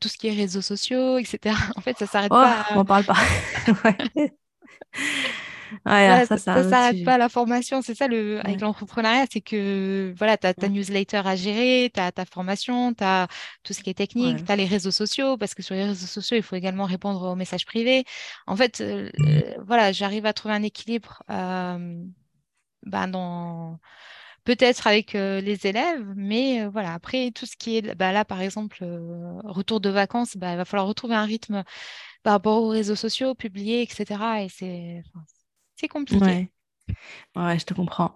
[0.00, 1.56] tout ce qui est réseaux sociaux, etc.
[1.76, 2.66] En fait, ça s'arrête oh, pas.
[2.70, 3.16] On m'en parle pas.
[5.86, 7.82] ça, ça, s'arrête pas la formation.
[7.82, 12.00] C'est ça le, avec l'entrepreneuriat, c'est que voilà, tu as ta newsletter à gérer, tu
[12.00, 13.28] as ta formation, tu as
[13.62, 16.06] tout ce qui est technique, tu as les réseaux sociaux, parce que sur les réseaux
[16.06, 18.04] sociaux, il faut également répondre aux messages privés.
[18.46, 19.10] En fait, euh,
[19.66, 22.02] voilà, j'arrive à trouver un équilibre euh,
[22.84, 23.78] bah, dans
[24.44, 28.40] peut-être avec euh, les élèves, mais voilà, après tout ce qui est bah, là, par
[28.40, 28.84] exemple,
[29.44, 31.64] retour de vacances, bah, il va falloir retrouver un rythme
[32.22, 34.44] par rapport aux réseaux sociaux, publier, etc.
[34.44, 35.02] Et c'est
[35.84, 36.24] c'est compliqué.
[36.24, 36.50] Ouais.
[37.36, 38.14] ouais, je te comprends.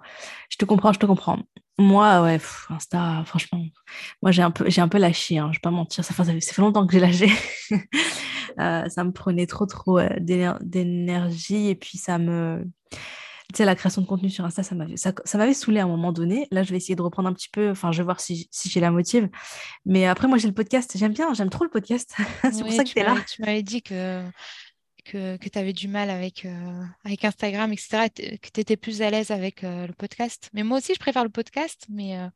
[0.48, 1.38] Je te comprends, je te comprends.
[1.78, 2.40] Moi, ouais,
[2.70, 3.62] Insta, franchement,
[4.22, 6.04] moi j'ai un peu, j'ai un peu lâché, hein, je vais pas mentir.
[6.04, 7.30] Ça, ça, fait longtemps que j'ai lâché.
[8.58, 12.64] Euh, ça me prenait trop, trop euh, d'énergie et puis ça me,
[13.54, 15.84] tu sais, la création de contenu sur Insta, ça m'avait, ça, ça m'avait saoulé à
[15.84, 16.48] un moment donné.
[16.50, 17.70] Là, je vais essayer de reprendre un petit peu.
[17.70, 19.28] Enfin, je vais voir si, si j'ai la motive.
[19.86, 20.92] Mais après, moi, j'ai le podcast.
[20.96, 22.14] J'aime bien, j'aime trop le podcast.
[22.42, 23.14] c'est pour ça que tu es là.
[23.26, 24.22] Tu m'avais dit que
[25.08, 29.10] que, tu avais du mal avec, euh, avec Instagram, etc., que tu étais plus à
[29.10, 30.50] l'aise avec euh, le podcast.
[30.52, 32.28] Mais moi aussi, je préfère le podcast, mais euh,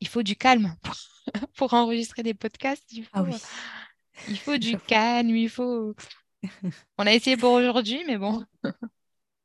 [0.00, 0.74] il faut du calme
[1.56, 2.92] pour, enregistrer des podcasts.
[2.92, 3.34] Il ah oui.
[4.28, 5.94] il faut du calme, il faut...
[6.98, 8.44] On a essayé pour aujourd'hui, mais bon.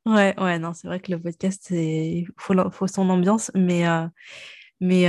[0.06, 3.84] ouais, ouais, non, c'est vrai que le podcast, il faut, faut son ambiance, mais
[4.80, 5.06] mais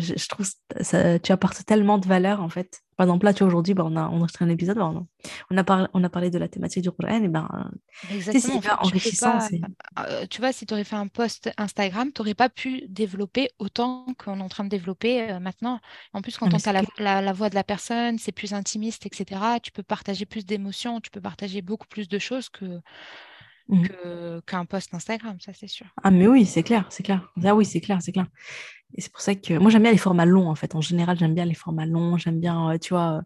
[0.00, 2.80] je, trouve que tu apportes tellement de valeur en fait.
[2.96, 4.92] Par exemple, là, tu vois, aujourd'hui, bah, on a enregistré un épisode, bah,
[5.50, 7.70] on, a parlé, on a parlé de la thématique du Coran, et ben,
[8.20, 9.38] c'est hyper enrichissant.
[10.30, 14.06] tu vois, si tu aurais fait un post Instagram, tu n'aurais pas pu développer autant
[14.18, 15.80] qu'on est en train de développer maintenant.
[16.12, 19.40] En plus, quand on entend la, la, voix de la personne, c'est plus intimiste, etc.
[19.62, 22.80] Tu peux partager plus d'émotions, tu peux partager beaucoup plus de choses que
[23.70, 25.86] Que- qu'un post Instagram, ça c'est sûr.
[26.02, 27.30] Ah, mais oui, c'est clair, c'est clair.
[27.44, 28.26] Ah oui, c'est clair, c'est clair.
[28.94, 30.74] Et c'est pour ça que moi, j'aime bien les formats longs, en fait.
[30.74, 32.18] En général, j'aime bien les formats longs.
[32.18, 33.22] J'aime bien, euh, tu vois, euh,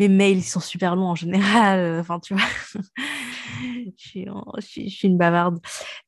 [0.00, 1.78] mes mails, ils sont super longs en général.
[1.78, 2.42] euh, Enfin, tu vois,
[3.62, 3.90] je
[4.60, 5.60] suis, je une bavarde.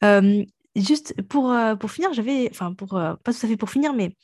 [0.04, 4.16] Euh, juste pour, pour finir, j'avais, enfin, pour, pas tout à fait pour finir, mais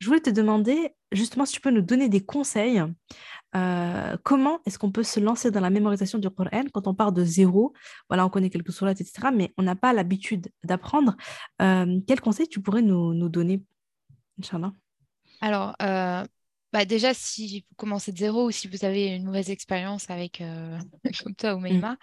[0.00, 2.82] je voulais te demander, justement, si tu peux nous donner des conseils.
[3.56, 7.12] Euh, comment est-ce qu'on peut se lancer dans la mémorisation du Coran quand on part
[7.12, 7.72] de zéro?
[8.08, 11.16] Voilà, on connaît quelques sourates, etc., mais on n'a pas l'habitude d'apprendre.
[11.62, 13.62] Euh, quels conseils tu pourrais nous, nous donner,
[14.38, 14.72] Inch'Allah?
[15.40, 16.24] Alors, euh,
[16.72, 20.40] bah déjà, si vous commencez de zéro ou si vous avez une mauvaise expérience avec,
[20.40, 20.78] euh,
[21.24, 21.96] comme toi ou Mm, Meïma,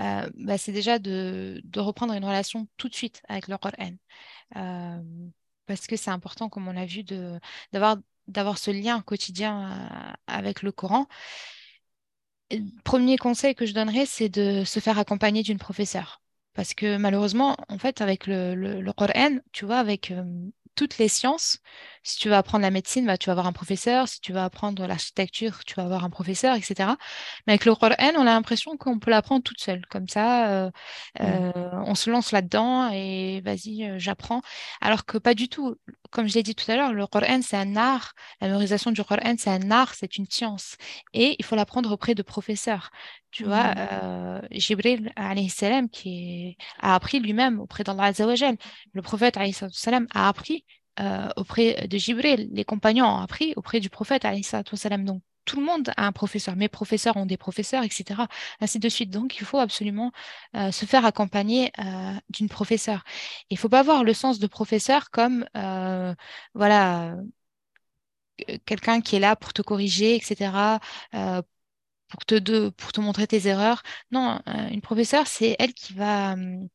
[0.00, 3.92] euh, bah, c'est déjà de, de reprendre une relation tout de suite avec le Coran.
[4.56, 5.02] Euh,
[5.66, 7.38] parce que c'est important, comme on l'a vu, de,
[7.72, 7.98] d'avoir,
[8.28, 11.06] d'avoir ce lien quotidien euh, avec le Coran.
[12.84, 16.22] Premier conseil que je donnerais, c'est de se faire accompagner d'une professeure.
[16.54, 20.24] Parce que malheureusement, en fait, avec le Coran, tu vois, avec euh,
[20.78, 21.58] toutes les sciences,
[22.04, 24.06] si tu vas apprendre la médecine, bah, tu vas avoir un professeur.
[24.06, 26.90] Si tu vas apprendre l'architecture, tu vas avoir un professeur, etc.
[27.46, 29.84] Mais avec le Coran, on a l'impression qu'on peut l'apprendre toute seule.
[29.86, 30.70] Comme ça, euh,
[31.18, 31.52] mm, euh,
[31.84, 34.40] on se lance là-dedans et vas-y, euh, j'apprends.
[34.80, 35.74] Alors que pas du tout.
[36.10, 38.12] Comme je l'ai dit tout à l'heure, le Coran, c'est un art.
[38.40, 40.76] La mémorisation du Coran, c'est un art, c'est une science
[41.12, 42.90] et il faut l'apprendre auprès de professeurs.
[43.30, 45.12] Tu vois, euh, Jibril
[45.48, 48.56] salam, qui a appris lui-même auprès d'Allah Azza wa Jal.
[48.92, 50.64] Le prophète alayhi salam a appris
[51.00, 52.48] euh, auprès de Jibril.
[52.52, 55.04] Les compagnons ont appris auprès du prophète alayhi salam.
[55.04, 56.56] Donc, tout le monde a un professeur.
[56.56, 58.22] Mes professeurs ont des professeurs, etc.
[58.60, 59.10] Ainsi de suite.
[59.10, 60.12] Donc, il faut absolument
[60.56, 63.02] euh, se faire accompagner euh, d'une professeure.
[63.50, 66.14] Il ne faut pas voir le sens de professeur comme, euh,
[66.54, 67.16] voilà,
[68.66, 70.78] quelqu'un qui est là pour te corriger, etc.,
[72.08, 73.82] pour te, de- pour te montrer tes erreurs.
[74.10, 76.68] Non, euh, une professeure, c'est elle qui va, hum,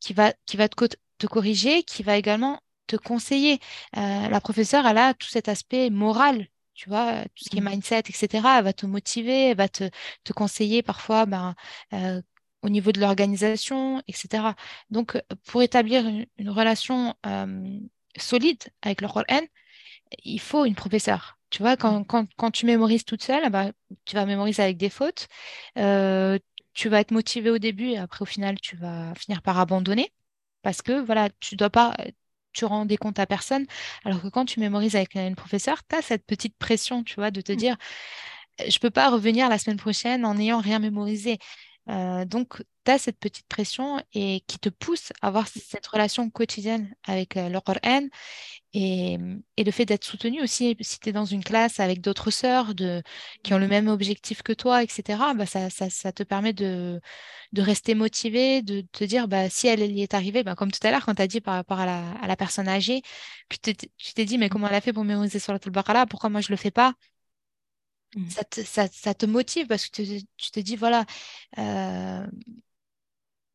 [0.00, 0.86] qui va, qui va te, co-
[1.18, 3.60] te corriger, qui va également te conseiller.
[3.96, 6.46] Euh, la professeure, elle a tout cet aspect moral.
[6.74, 8.58] Tu vois, tout ce qui est mm, mindset, etc.
[8.58, 9.90] Elle va te motiver, elle va te,
[10.24, 11.54] te conseiller parfois ben,
[11.92, 12.22] euh,
[12.62, 14.56] au niveau de l'organisation, etc.
[14.90, 17.78] Donc, euh, pour établir une, une relation euh,
[18.16, 19.40] solide avec le Coran,
[20.24, 21.39] il faut une professeure.
[21.50, 23.72] Tu vois, quand, quand, quand tu mémorises toute seule, ah bah,
[24.04, 25.28] tu vas mémoriser avec des fautes.
[25.78, 26.38] Euh,
[26.74, 30.12] tu vas être motivé au début et après, au final, tu vas finir par abandonner
[30.62, 31.96] parce que voilà, tu dois pas,
[32.52, 33.66] tu rends des comptes à personne.
[34.04, 37.30] Alors que quand tu mémorises avec une professeure, tu as cette petite pression, tu vois,
[37.32, 37.76] de te mm, dire,
[38.68, 41.38] je peux pas revenir la semaine prochaine en n'ayant rien mémorisé.
[41.90, 46.30] Euh, donc, tu as cette petite pression et qui te pousse à avoir cette relation
[46.30, 48.06] quotidienne avec euh, le Coran
[48.74, 49.18] et,
[49.56, 52.74] et le fait d'être soutenu aussi, si tu es dans une classe avec d'autres sœurs
[52.74, 53.02] de,
[53.42, 57.00] qui ont le même objectif que toi, etc., bah ça, ça, ça te permet de,
[57.52, 60.86] de rester motivé, de te dire, bah, si elle, y est arrivée, bah, comme tout
[60.86, 63.02] à l'heure, quand tu as dit par rapport à la, à la personne âgée,
[63.48, 66.30] que tu t'es dit, mais comment elle a fait pour mémoriser sur la Baqara, pourquoi
[66.30, 66.94] moi je le fais pas?
[68.16, 71.04] Mm, Ça te, motive parce que tu, te dis, voilà,
[71.58, 72.26] euh,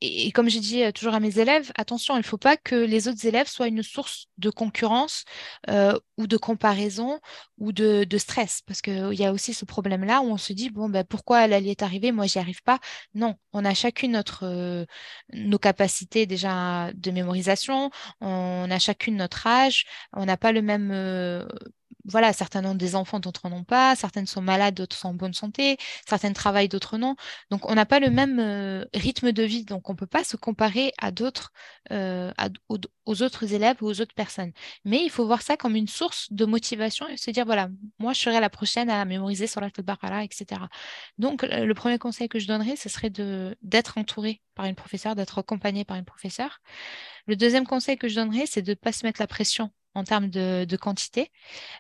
[0.01, 2.75] et, comme je dis euh, toujours à mes élèves, attention, il ne faut pas que
[2.75, 5.23] les autres élèves soient une source de concurrence
[5.69, 7.19] euh, ou de comparaison
[7.57, 8.61] ou de, stress.
[8.65, 11.53] Parce qu'il y a aussi ce problème-là où on se dit, bon, ben, pourquoi elle,
[11.53, 12.79] elle est arrivée, moi, j'y arrive pas.
[13.13, 14.85] Non, on a chacune notre,
[15.33, 17.89] nos capacités déjà de mémorisation,
[18.21, 20.91] on a chacune notre âge, on n'a pas le même...
[22.07, 25.13] Voilà, certains ont des enfants, d'autres n'en ont pas, certaines sont malades, d'autres sont en
[25.13, 25.77] bonne santé,
[26.07, 27.15] certaines travaillent, d'autres non.
[27.49, 30.23] Donc, on n'a pas le même euh, rythme de vie, donc on ne peut pas
[30.23, 30.91] se comparer
[31.91, 32.31] euh,
[32.69, 34.51] aux, autres élèves ou aux autres personnes.
[34.83, 38.13] Mais il faut voir ça comme une source de motivation et se dire, voilà, moi,
[38.13, 40.61] je serai la prochaine à mémoriser sur la Baqara, etc.
[41.17, 45.39] Donc, le premier conseil que je donnerais, ce serait d'être entouré par une professeure, d'être
[45.39, 46.59] accompagné par une professeure.
[47.27, 50.03] Le deuxième conseil que je donnerais, c'est de ne pas se mettre la pression en
[50.03, 51.31] termes de, quantité.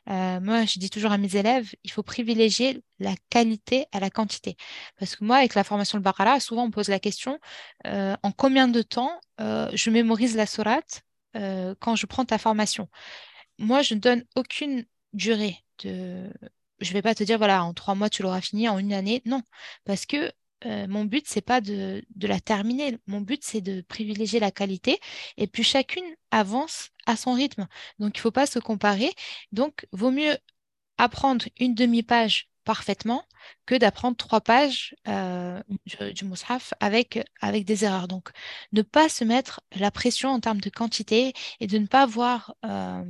[0.09, 4.09] Euh, moi, je dis toujours à mes élèves, il faut privilégier la qualité à la
[4.09, 4.55] quantité.
[4.97, 7.39] Parce que moi, avec la formation de Baqara, souvent on me pose la question,
[7.85, 11.03] euh, en combien de temps euh, je mémorise la sourate
[11.81, 12.87] quand je prends ta formation?
[13.57, 16.31] Moi, je ne donne aucune durée de...
[16.79, 18.93] Je ne vais pas te dire, voilà, en trois mois, tu l'auras fini, en une
[18.93, 19.21] année.
[19.25, 19.41] Non,
[19.83, 20.31] parce que
[20.65, 22.97] euh, mon but, c'est pas de, la terminer.
[23.07, 24.99] Mon but, c'est de privilégier la qualité.
[25.37, 27.67] Et puis, chacune avance à son rythme.
[27.99, 29.13] Donc, il ne faut pas se comparer.
[29.51, 30.37] Donc, vaut mieux
[30.97, 33.23] apprendre une demi-page parfaitement
[33.65, 36.25] que d'apprendre trois pages euh, du, du
[36.81, 38.07] avec des erreurs.
[38.07, 38.29] Donc,
[38.71, 42.55] ne pas se mettre la pression en termes de quantité et de ne pas voir
[42.65, 43.03] euh,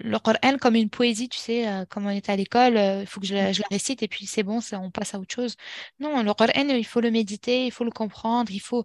[0.00, 3.20] le Coran comme une poésie, tu sais, euh, comme on était à l'école, il faut
[3.20, 5.56] que je la, récite et puis c'est bon, on passe à autre chose.
[6.00, 8.84] Non, le Coran, il faut le méditer, il faut le comprendre, il faut,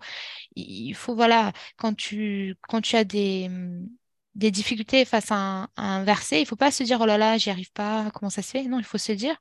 [0.55, 3.49] il faut voilà, quand tu, quand tu as des,
[4.35, 7.49] des difficultés face à un, verset, il faut pas se dire, oh là là, j'y
[7.49, 8.63] arrive pas, comment ça se fait?
[8.63, 9.35] Non, il faut se dire,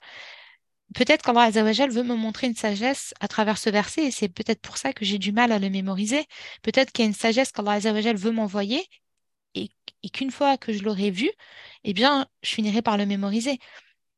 [0.94, 4.76] peut-être qu'Allah veut me montrer une sagesse à travers ce verset et c'est peut-être pour
[4.78, 6.26] ça que j'ai du mal à le mémoriser.
[6.62, 7.78] Peut-être qu'il y a une sagesse qu'Allah
[8.14, 8.86] veut m'envoyer
[9.54, 9.70] et,
[10.12, 11.30] qu'une fois que je l'aurai vu,
[11.84, 13.58] eh bien, je finirai par le mémoriser.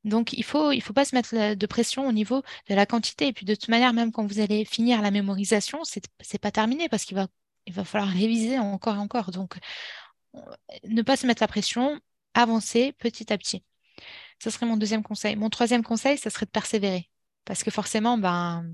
[0.04, 3.28] Donc, il faut, il faut pas se mettre de pression au niveau de la quantité.
[3.28, 6.50] Et puis, de toute manière, même quand vous allez finir la mémorisation, c'est, n'est pas
[6.50, 7.28] terminé parce qu'il va,
[7.66, 9.30] il va falloir réviser encore et encore.
[9.30, 9.58] Donc,
[10.84, 12.00] ne pas se mettre la pression,
[12.34, 13.64] avancer petit à petit.
[14.42, 15.36] Ce serait mon deuxième conseil.
[15.36, 17.10] Mon troisième conseil, ce serait de persévérer.
[17.44, 18.66] Parce que forcément, ben,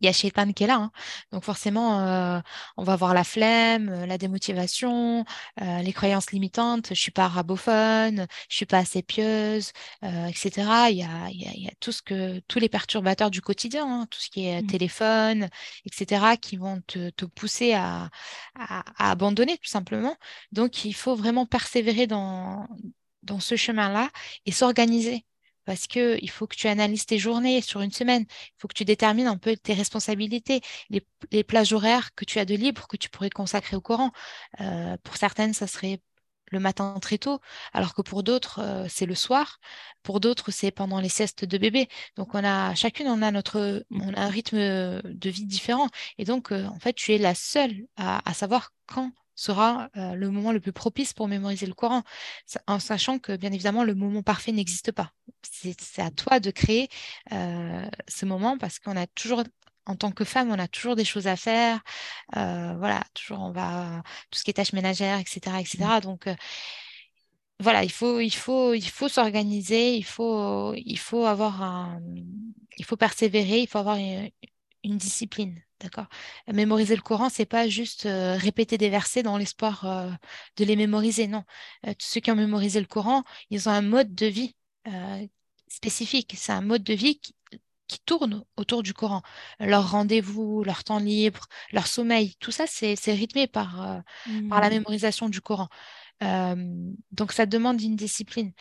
[0.00, 0.76] il y a Shaitan qui est là.
[0.76, 0.90] Hein.
[1.32, 2.40] Donc forcément, euh,
[2.76, 5.24] on va avoir la flemme, euh, la démotivation,
[5.60, 6.88] euh, les croyances limitantes.
[6.90, 9.72] Je suis pas arabophone, je suis pas assez pieuse,
[10.02, 10.50] etc.
[10.90, 14.06] Il y a, il y a, tout ce que, tous les perturbateurs du quotidien, hein,
[14.10, 14.66] tout ce qui est mmh.
[14.66, 15.48] téléphone,
[15.86, 18.10] etc., qui vont te, te pousser à,
[18.54, 20.16] à, à, abandonner tout simplement.
[20.52, 22.66] Donc il faut vraiment persévérer dans,
[23.22, 24.10] dans ce chemin-là
[24.46, 25.24] et s'organiser
[25.68, 28.24] parce qu'il faut que tu analyses tes journées sur une semaine.
[28.26, 32.46] Il faut que tu détermines un peu tes responsabilités, les, plages horaires que tu as
[32.46, 34.10] de libre, que tu pourrais consacrer au Coran.
[34.62, 36.00] Euh, pour certaines, ça serait
[36.50, 37.38] le matin très tôt,
[37.74, 39.60] alors que pour d'autres, euh, c'est le soir.
[40.02, 41.88] Pour d'autres, c'est pendant les siestes de bébé.
[42.16, 45.88] Donc, on a chacune, on a notre, on a un rythme de vie différent.
[46.16, 50.30] Et donc, euh, en fait, tu es la seule à savoir quand sera euh, le
[50.30, 52.02] moment le plus propice pour mémoriser le Coran,
[52.66, 55.12] en sachant que bien évidemment le moment parfait n'existe pas.
[55.42, 56.88] C'est à toi de créer
[57.32, 59.44] euh, ce moment parce qu'on a toujours
[59.86, 61.80] en tant que femme, on a toujours des choses à faire.
[62.36, 65.78] Euh, voilà, toujours on va tout ce qui est tâches ménagères, etc., etc.
[65.84, 66.00] Mmh.
[66.00, 66.28] Donc
[67.60, 72.00] voilà, il faut, il faut, il faut s'organiser, il faut, il faut avoir un,
[72.76, 75.60] il faut persévérer, il faut avoir une discipline.
[75.80, 76.06] D'accord.
[76.52, 80.10] Mémoriser le Coran, c'est pas juste euh, répéter des versets dans l'espoir euh,
[80.56, 81.28] de les mémoriser.
[81.28, 81.44] Non.
[81.86, 84.54] Euh, tous ceux qui ont mémorisé le Coran, ils ont un mode de vie
[85.68, 86.34] spécifique.
[86.36, 87.34] C'est un mode de vie qui,
[88.04, 89.22] tourne autour du Coran.
[89.60, 94.02] Leur rendez-vous, leur temps libre, leur sommeil, tout ça, c'est rythmé par,
[94.50, 94.72] par la mmh.
[94.72, 95.68] mémorisation du Coran.
[96.20, 98.52] donc, ça demande une discipline.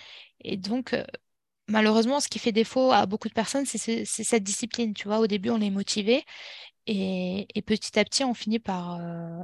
[0.41, 0.95] Et donc,
[1.67, 4.93] malheureusement, ce qui fait défaut à beaucoup de personnes, c'est cette discipline.
[4.93, 6.23] Tu vois, au début, on est motivé
[6.87, 9.43] et, petit à petit, on finit par, euh,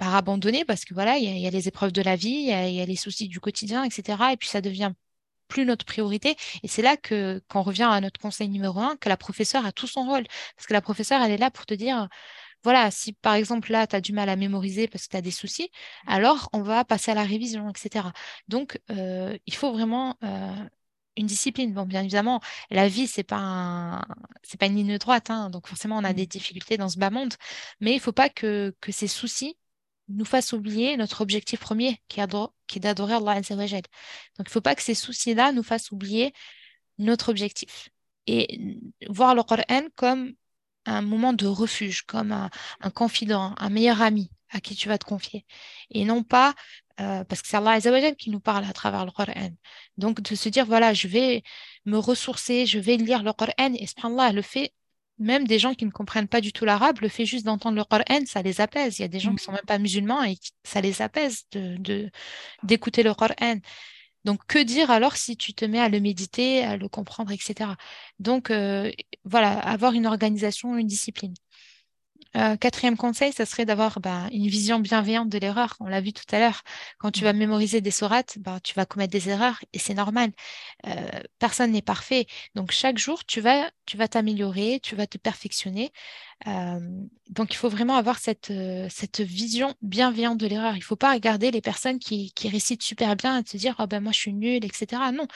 [0.00, 2.86] abandonner parce que voilà, il y, a les épreuves de la vie, il y, a
[2.86, 4.32] les soucis du quotidien, etc.
[4.32, 4.92] Et puis ça devient
[5.48, 6.36] plus notre priorité.
[6.62, 9.64] Et c'est là que, quand on revient à notre conseil numéro un, que la professeure
[9.66, 10.24] a tout son rôle.
[10.56, 12.08] Parce que la professeure, elle est là pour te dire,
[12.66, 15.22] voilà, si par exemple là, tu as du mal à mémoriser parce que tu as
[15.22, 15.70] des soucis,
[16.06, 18.06] alors on va passer à la révision, etc.
[18.48, 20.52] Donc, euh, il faut vraiment euh,
[21.16, 21.72] une discipline.
[21.72, 22.40] Bon, bien évidemment,
[22.70, 24.04] la vie, c'est pas
[24.42, 26.26] c'est pas une ligne droite, hein, donc forcément, on a des mmh.
[26.26, 27.34] difficultés dans ce bas monde,
[27.80, 29.56] mais il faut pas que, que ces soucis
[30.08, 32.26] nous fassent oublier notre objectif premier, qui est,
[32.66, 33.82] qui est d'adorer Allah Azzawajal.
[34.38, 36.32] Donc, il faut pas que ces soucis-là nous fassent oublier
[36.98, 37.88] notre objectif.
[38.26, 40.34] Et voir le Coran comme
[40.84, 42.50] un moment de refuge, comme un,
[42.80, 45.44] un confident, un meilleur ami à qui tu vas te confier.
[45.90, 46.54] Et non pas
[47.00, 49.50] euh, parce que c'est Allah qui nous parle à travers le Coran.
[49.98, 51.42] Donc, de se dire, voilà, je vais
[51.84, 54.72] me ressourcer, je vais lire le Coran, et subhanallah, le fait,
[55.18, 57.84] même des gens qui ne comprennent pas du tout l'arabe, le fait juste d'entendre le
[57.84, 58.98] Coran, ça les apaise.
[58.98, 61.44] Il y a des gens qui ne sont même pas musulmans et ça les apaise
[61.52, 62.10] d'écouter de,
[62.62, 63.60] d'écouter le Coran.
[64.24, 67.70] Donc, que dire alors si tu te mets à le méditer, à le comprendre, etc.
[68.18, 68.90] Donc, euh,
[69.24, 71.34] voilà, avoir une organisation, une discipline.
[72.36, 75.76] Euh, quatrième conseil, ça serait d'avoir bah, une vision bienveillante de l'erreur.
[75.80, 76.62] On l'a vu tout à l'heure.
[76.98, 77.38] Quand tu vas mmh.
[77.38, 80.32] mémoriser des sourates, bah, tu vas commettre des erreurs et c'est normal.
[80.86, 81.08] Euh,
[81.38, 82.26] personne n'est parfait.
[82.54, 85.92] Donc chaque jour, tu vas, tu vas t'améliorer, tu vas te perfectionner.
[86.46, 86.80] Euh,
[87.30, 88.52] donc il faut vraiment avoir cette,
[88.90, 90.74] cette vision bienveillante de l'erreur.
[90.74, 93.76] Il ne faut pas regarder les personnes qui, qui récitent super bien et se dire
[93.78, 95.00] oh ben moi je suis nulle, etc.
[95.14, 95.26] Non.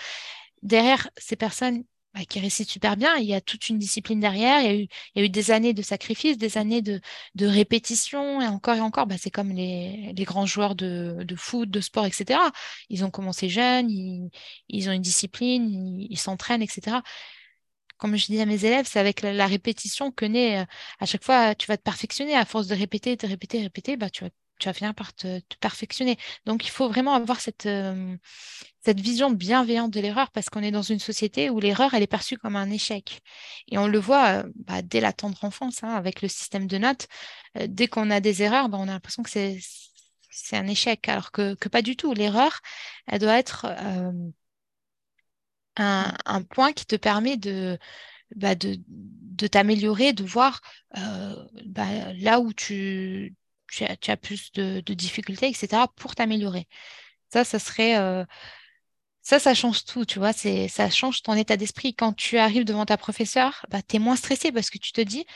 [0.62, 1.84] Derrière ces personnes,
[2.14, 3.16] bah, qui récite super bien.
[3.16, 4.60] Il y a toute une discipline derrière.
[4.62, 7.00] Il y a eu, il y a eu des années de sacrifice, des années de,
[7.36, 9.06] de répétition, et encore et encore.
[9.06, 12.40] Bah, c'est comme les, grands joueurs de, foot, de sport, etc.
[12.88, 14.30] Ils ont commencé jeunes, ils,
[14.68, 16.98] ils ont une discipline, ils s'entraînent, etc.
[17.98, 20.64] Comme je dis à mes élèves, c'est avec la, répétition que naît euh,
[21.00, 22.34] à chaque fois, tu vas te perfectionner.
[22.34, 24.30] À force de répéter, de répéter, répéter, bah, tu vas
[24.60, 26.18] tu vas finir par te, perfectionner.
[26.46, 28.16] Donc, il faut vraiment avoir cette, euh,
[28.84, 32.06] cette vision bienveillante de l'erreur parce qu'on est dans une société où l'erreur, elle est
[32.06, 33.20] perçue comme un échec.
[33.68, 36.78] Et on le voit euh, bah, dès la tendre enfance, hein, avec le système de
[36.78, 37.08] notes.
[37.58, 39.58] Euh, dès qu'on a des erreurs, bah, on a l'impression que c'est
[40.32, 42.14] c'est un échec, alors que, pas du tout.
[42.14, 42.60] L'erreur,
[43.08, 43.66] elle doit être
[45.76, 47.78] un, point qui te permet de,
[48.36, 48.76] bah, de,
[49.48, 50.60] t'améliorer, de voir
[50.94, 53.34] bah, là où tu,
[53.70, 56.66] tu, as, plus de, difficultés, etc., pour t'améliorer.
[57.32, 57.96] Ça, ça serait
[59.22, 61.94] ça, ça change tout, tu vois, c'est, ça change ton état d'esprit.
[61.94, 65.00] Quand tu arrives devant ta professeure, bah, tu es moins stressé parce que tu te
[65.00, 65.26] dis,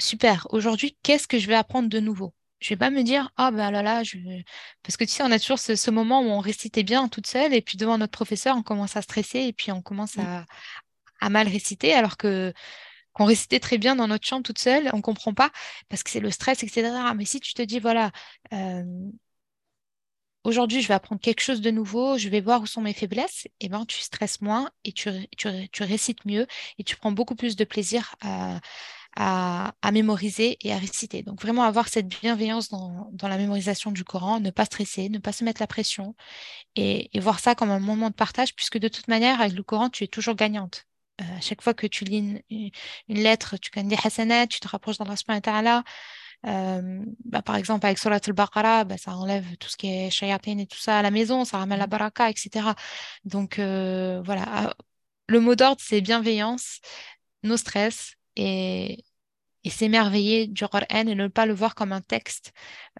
[0.00, 2.34] super, aujourd'hui, qu'est-ce que je vais apprendre de nouveau?
[2.60, 4.16] Je vais pas me dire, ah ben là là, je...
[4.82, 7.52] parce que tu sais, on a toujours ce, moment où on récitait bien toute seule
[7.52, 10.46] et puis devant notre professeur, on commence à stresser et puis on commence à,
[11.30, 12.52] mal réciter alors que
[13.14, 15.50] qu'on récitait très bien dans notre chambre toute seule, on comprend pas
[15.88, 16.90] parce que c'est le stress, etc.
[17.16, 18.12] Mais si tu te dis, voilà,
[18.52, 18.84] euh,
[20.44, 23.48] aujourd'hui, je vais apprendre quelque chose de nouveau, je vais voir où sont mes faiblesses,
[23.60, 25.10] et ben, tu stresses moins et tu,
[25.80, 26.46] récites mieux
[26.78, 31.22] et tu prends beaucoup plus de plaisir à, mémoriser et à réciter.
[31.22, 35.32] Donc, vraiment avoir cette bienveillance dans, la mémorisation du Coran, ne pas stresser, ne pas
[35.32, 36.14] se mettre la pression
[36.76, 39.90] et, voir ça comme un moment de partage, puisque de toute manière, avec le Coran,
[39.90, 40.86] tu es toujours gagnante.
[41.20, 42.70] Euh, à chaque fois que tu lis une,
[43.08, 45.82] une, lettre, tu des hasanats, tu te rapproches d'Allah subhanahu
[46.46, 50.58] euh, bah, par exemple, avec Surat al-Baqarah, bah, ça enlève tout ce qui est shayatin
[50.58, 52.74] et tout ça à la maison, ça ramène la baraka, etc.
[53.24, 54.74] Donc euh, voilà, ah,
[55.28, 56.80] le mot d'ordre, c'est bienveillance,
[57.42, 59.04] no stress et,
[59.64, 62.52] et s'émerveiller du Qur'an et ne pas le voir comme un texte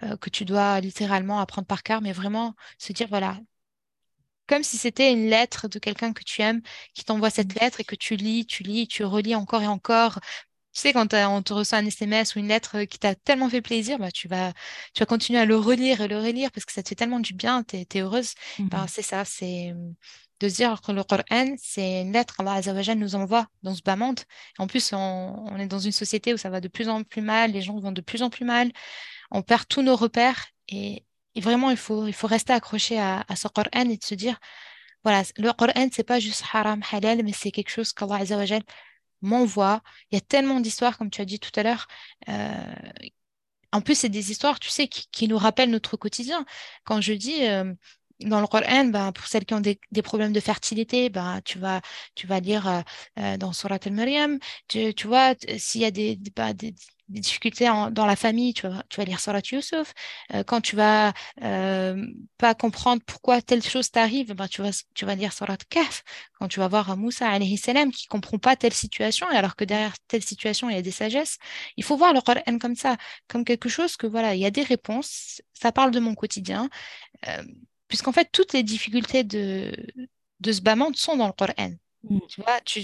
[0.02, 3.38] euh, que tu dois littéralement apprendre par cœur, mais vraiment se dire, voilà,
[4.46, 6.60] comme si c'était une lettre de quelqu'un que tu aimes
[6.94, 10.20] qui t'envoie cette lettre et que tu lis, tu lis, tu relis encore et encore
[10.74, 13.62] tu sais, quand on te reçoit un SMS ou une lettre qui t'a tellement fait
[13.62, 14.52] plaisir, bah, tu, vas,
[14.92, 17.20] tu vas continuer à le relire et le relire parce que ça te fait tellement
[17.20, 18.34] du bien, tu es, heureuse.
[18.58, 19.72] Bah, mmh c'est ça, c'est
[20.40, 23.94] de se dire que le Coran, c'est une lettre qu'Allah nous envoie dans ce bas
[23.94, 24.20] monde.
[24.58, 27.52] En plus, on, est dans une société où ça va de plus en plus mal,
[27.52, 28.72] les gens vont de plus en plus mal,
[29.30, 31.04] on perd tous nos repères et,
[31.40, 34.38] vraiment, il faut, il faut rester accroché à, ce Coran et de se dire,
[35.04, 38.62] voilà, le Coran, c'est pas juste haram, halal, mais c'est quelque chose qu'Allah Azzawajal
[39.22, 39.82] m'envoie.
[40.10, 41.86] Il y a tellement d'histoires, comme tu as dit tout à l'heure.
[42.28, 42.74] Euh,
[43.72, 46.44] en plus, c'est des histoires, tu sais, qui, nous rappellent notre quotidien.
[46.84, 47.74] Quand je dis euh,
[48.20, 51.80] dans le Coran, ben, pour celles qui ont des, problèmes de fertilité, ben, tu, vas,
[52.14, 52.84] tu vas lire
[53.18, 54.38] euh, dans Surat al-Maryam.
[54.68, 56.54] Tu, vois, s'il y a des, des, ben,
[57.08, 59.92] des difficultés dans la famille, tu vas, tu vas lire Surat Yusuf.
[60.32, 62.06] Euh, quand tu vas euh,
[62.38, 66.02] pas comprendre pourquoi telle chose t'arrive, ben tu, vas, tu vas lire Surat Kaf.
[66.38, 69.64] Quand tu vas voir Moussa alayhi salam qui comprend pas telle situation, et alors que
[69.64, 71.38] derrière telle situation, il y a des sagesses,
[71.76, 72.96] il faut voir le Coran comme ça,
[73.28, 76.68] comme quelque chose que voilà, il y a des réponses, ça parle de mon quotidien.
[77.28, 77.42] Euh,
[77.88, 79.72] puisqu'en fait, toutes les difficultés de,
[80.40, 81.74] de ce bas sont dans le Coran.
[82.04, 82.18] Mm.
[82.28, 82.80] Tu vois, tu,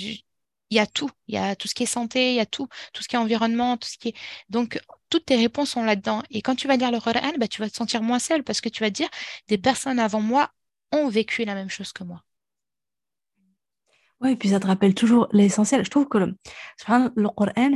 [0.71, 1.11] il y a tout.
[1.29, 3.17] Il y a tout ce qui est santé, il y a tout, tout ce qui
[3.17, 4.15] est environnement, tout ce qui est.
[4.49, 6.23] Donc, toutes tes réponses sont là-dedans.
[6.31, 8.61] Et quand tu vas lire le Coran, bah, tu vas te sentir moins seul parce
[8.61, 9.09] que tu vas dire
[9.49, 10.51] des personnes avant moi
[10.93, 12.23] ont vécu la même chose que moi.
[14.21, 15.85] Oui, puis ça te rappelle toujours l'essentiel.
[15.85, 16.37] Je trouve que le,
[17.17, 17.73] le Coran,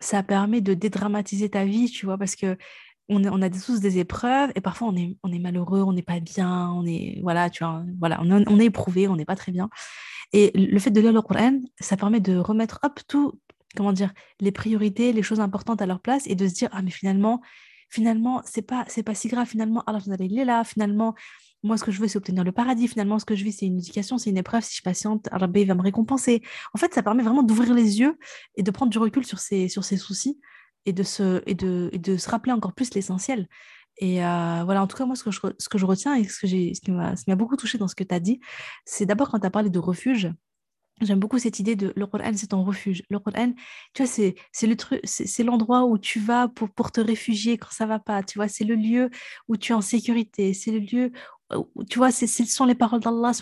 [0.00, 2.56] ça permet de dédramatiser ta vie, tu vois, parce que
[3.08, 6.84] on, a tous des épreuves et parfois on est, malheureux, on n'est pas bien, on
[6.86, 9.70] est, voilà, tu vois, voilà, on, on est éprouvé, on n'est pas très bien.
[10.32, 13.40] Et le fait de lire le Coran, ça permet de remettre hop tout,
[13.76, 16.82] comment dire, les priorités, les choses importantes à leur place et de se dire ah
[16.82, 17.40] mais finalement,
[17.88, 19.46] finalement c'est pas c'est pas si grave.
[19.46, 20.64] Finalement Allah il est là.
[20.64, 21.14] Finalement
[21.64, 22.86] moi, ce que je veux, c'est obtenir le paradis.
[22.86, 24.62] Finalement, ce que je vis, c'est une éducation, c'est une épreuve.
[24.62, 26.42] Si je patiente, Allah va me récompenser.
[26.72, 28.16] En fait, ça permet vraiment d'ouvrir les yeux
[28.54, 30.38] et de prendre du recul sur ses, sur ses soucis
[30.88, 33.46] et de, se, et, de, et de se rappeler encore plus l'essentiel.
[33.98, 36.24] Et euh, voilà, en tout cas, moi, ce que je, ce que je retiens et
[36.24, 36.80] ce, que ce
[37.24, 38.40] qui m'a beaucoup touché dans ce que tu as dit,
[38.84, 40.30] c'est d'abord quand tu as parlé de refuge.
[41.00, 43.02] J'aime beaucoup cette idée de le Coran, c'est ton refuge.
[43.08, 43.52] Le Coran,
[43.94, 47.70] tu vois, c'est, le truc, c'est, l'endroit où tu vas pour, pour te réfugier quand
[47.70, 48.22] ça va pas.
[48.22, 49.10] Tu vois, c'est le lieu
[49.46, 50.54] où tu es en sécurité.
[50.54, 51.12] C'est le lieu
[51.88, 53.32] tu vois, ce sont les paroles d'Allah,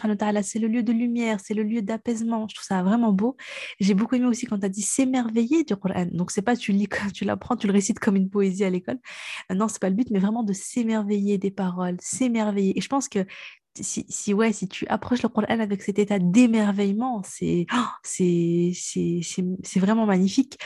[0.42, 2.46] c'est le lieu de lumière, c'est le lieu d'apaisement.
[2.48, 3.36] Je trouve ça vraiment beau.
[3.80, 6.06] J'ai beaucoup aimé aussi quand tu as dit s'émerveiller du Coran.
[6.12, 8.98] Donc, c'est pas tu lis, tu l'apprends, tu le récites comme une poésie à l'école.
[9.50, 12.78] Euh, non, c'est pas le but, mais vraiment de s'émerveiller des paroles, s'émerveiller.
[12.78, 13.26] Et je pense que
[13.82, 18.72] si, si, ouais, si tu approches le Coran avec cet état d'émerveillement, c'est oh, c'est
[18.74, 20.58] c'est vraiment magnifique.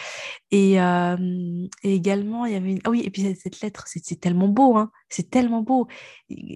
[0.50, 2.80] Et, et, également, il y avait une...
[2.84, 5.88] Ah oui, et puis cette lettre, c'est tellement beau, hein, c'est tellement beau.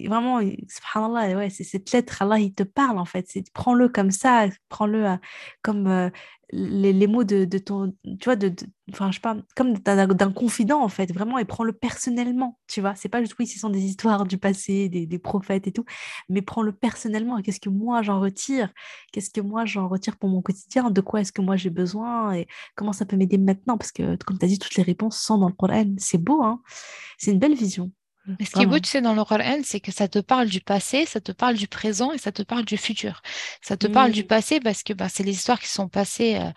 [0.07, 3.27] vraiment, subhanallah, ouais, cette lettre, Allah, il te parle en fait.
[3.53, 5.17] Prends-le comme ça, prends-le euh,
[5.61, 6.09] comme euh,
[6.55, 8.53] les, les, mots de, de, ton, tu vois, de,
[8.91, 12.95] enfin, je sais pas, comme d'un confident, en fait, vraiment, et prends-le personnellement, tu vois.
[12.95, 15.85] C'est pas juste, oui, ce sont des histoires du passé, des, des prophètes et tout,
[16.29, 17.41] mais prends-le personnellement.
[17.41, 18.71] Qu'est-ce que moi, j'en retire?
[19.11, 20.89] Qu'est-ce que moi, j'en retire pour mon quotidien?
[20.91, 22.33] De quoi est-ce que moi, j'ai besoin?
[22.33, 23.77] Et comment ça peut m'aider maintenant?
[23.77, 25.95] Parce que, comme tu as dit, toutes les réponses sont dans le Coran.
[25.97, 26.61] C'est beau, hein
[27.17, 27.91] C'est une belle vision.
[28.27, 30.47] Mais ce qui est beau, tu sais, dans le Coran, c'est que ça te parle
[30.47, 33.21] du passé, ça te parle du présent et ça te parle du futur.
[33.61, 34.27] Ça te parle du mm.
[34.27, 36.49] passé parce que bah, c'est les histoires qui sont passées euh,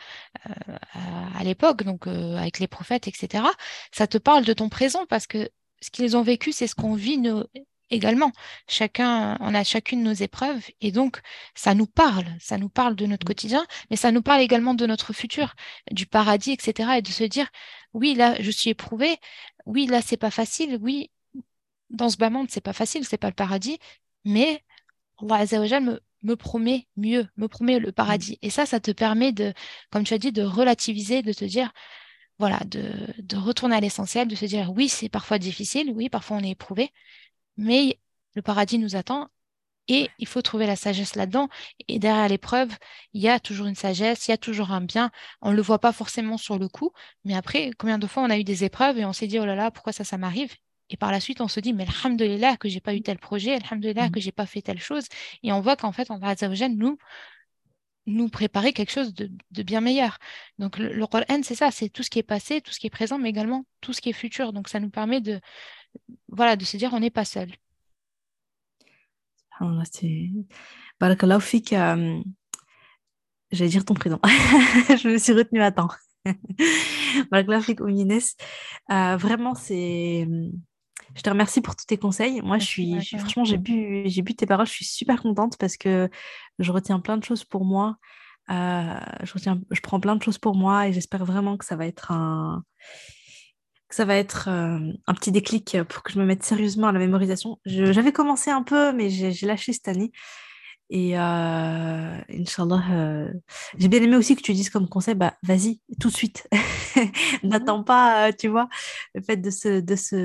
[0.48, 3.44] euh, à l'époque, donc euh, avec les prophètes, etc.
[3.92, 5.50] Ça te parle de ton présent parce que
[5.80, 7.44] ce qu'ils ont vécu, c'est ce qu'on vit nous,
[7.90, 8.32] également.
[8.66, 11.20] Chacun, on a chacune nos épreuves et donc
[11.54, 13.28] ça nous parle, ça nous parle de notre mm.
[13.28, 15.54] quotidien, mais ça nous parle également de notre futur,
[15.90, 16.92] du paradis, etc.
[16.96, 17.48] Et de se dire,
[17.92, 19.18] oui, là, je suis éprouvé,
[19.66, 21.10] oui, là, c'est pas facile, oui,
[21.90, 23.78] dans ce bas monde, c'est pas facile, c'est pas le paradis,
[24.24, 24.64] mais
[25.30, 28.38] Allah me, me promet mieux, me promet le paradis.
[28.42, 29.52] Et ça, ça te permet de,
[29.90, 31.72] comme tu as dit, de relativiser, de te dire,
[32.38, 36.36] voilà, de, de retourner à l'essentiel, de se dire, oui, c'est parfois difficile, oui, parfois
[36.38, 36.92] on est éprouvé,
[37.56, 37.98] mais
[38.34, 39.28] le paradis nous attend
[39.88, 41.48] et il faut trouver la sagesse là-dedans.
[41.88, 42.70] Et derrière l'épreuve,
[43.14, 45.10] il y a toujours une sagesse, il y a toujours un bien.
[45.42, 46.92] On ne le voit pas forcément sur le coup,
[47.24, 49.46] mais après, combien de fois on a eu des épreuves et on s'est dit, oh
[49.46, 50.54] là là, pourquoi ça, ça m'arrive?
[50.90, 53.54] Et par la suite, on se dit, mais alhamdulillah que j'ai pas eu tel projet,
[53.54, 54.12] alhamdulillah mmh.
[54.12, 55.04] que j'ai pas fait telle chose.
[55.42, 56.34] Et on voit qu'en fait, on va
[56.68, 56.98] nous
[58.08, 59.30] nous préparer quelque chose de,
[59.62, 60.18] bien meilleur.
[60.58, 62.90] Donc le, Coran, c'est ça, c'est tout ce qui est passé, tout ce qui est
[62.90, 64.52] présent, mais également tout ce qui est futur.
[64.52, 65.40] Donc ça nous permet de,
[66.28, 67.52] voilà, de se dire, on n'est pas seul.
[71.00, 72.22] Barakallahu fik, euh,
[73.50, 74.20] j'allais dire ton prénom.
[74.24, 75.88] Je me suis retenue à temps.
[77.30, 80.26] Barakallahu fik, euh, vraiment, c'est
[81.14, 82.40] je te remercie pour tous tes conseils.
[82.42, 84.66] Moi, je suis, franchement, j'ai bu, j'ai bu tes paroles.
[84.66, 86.08] Je suis super contente parce que
[86.58, 87.96] je retiens plein de choses pour moi.
[88.50, 91.76] Euh, je, retiens, je prends plein de choses pour moi et j'espère vraiment que ça
[91.76, 92.64] va être un,
[93.88, 96.92] que ça va être euh, un petit déclic pour que je me mette sérieusement à
[96.92, 97.58] la mémorisation.
[97.66, 100.12] J'avais commencé un peu, mais j'ai lâché cette année.
[100.90, 103.32] Et euh, Inch'Allah, euh,
[103.76, 106.48] j'ai bien aimé aussi que tu dises comme conseil, bah, vas-y, tout de suite.
[107.42, 108.68] N'attends pas, euh, tu vois,
[109.14, 110.16] le fait de se, de se,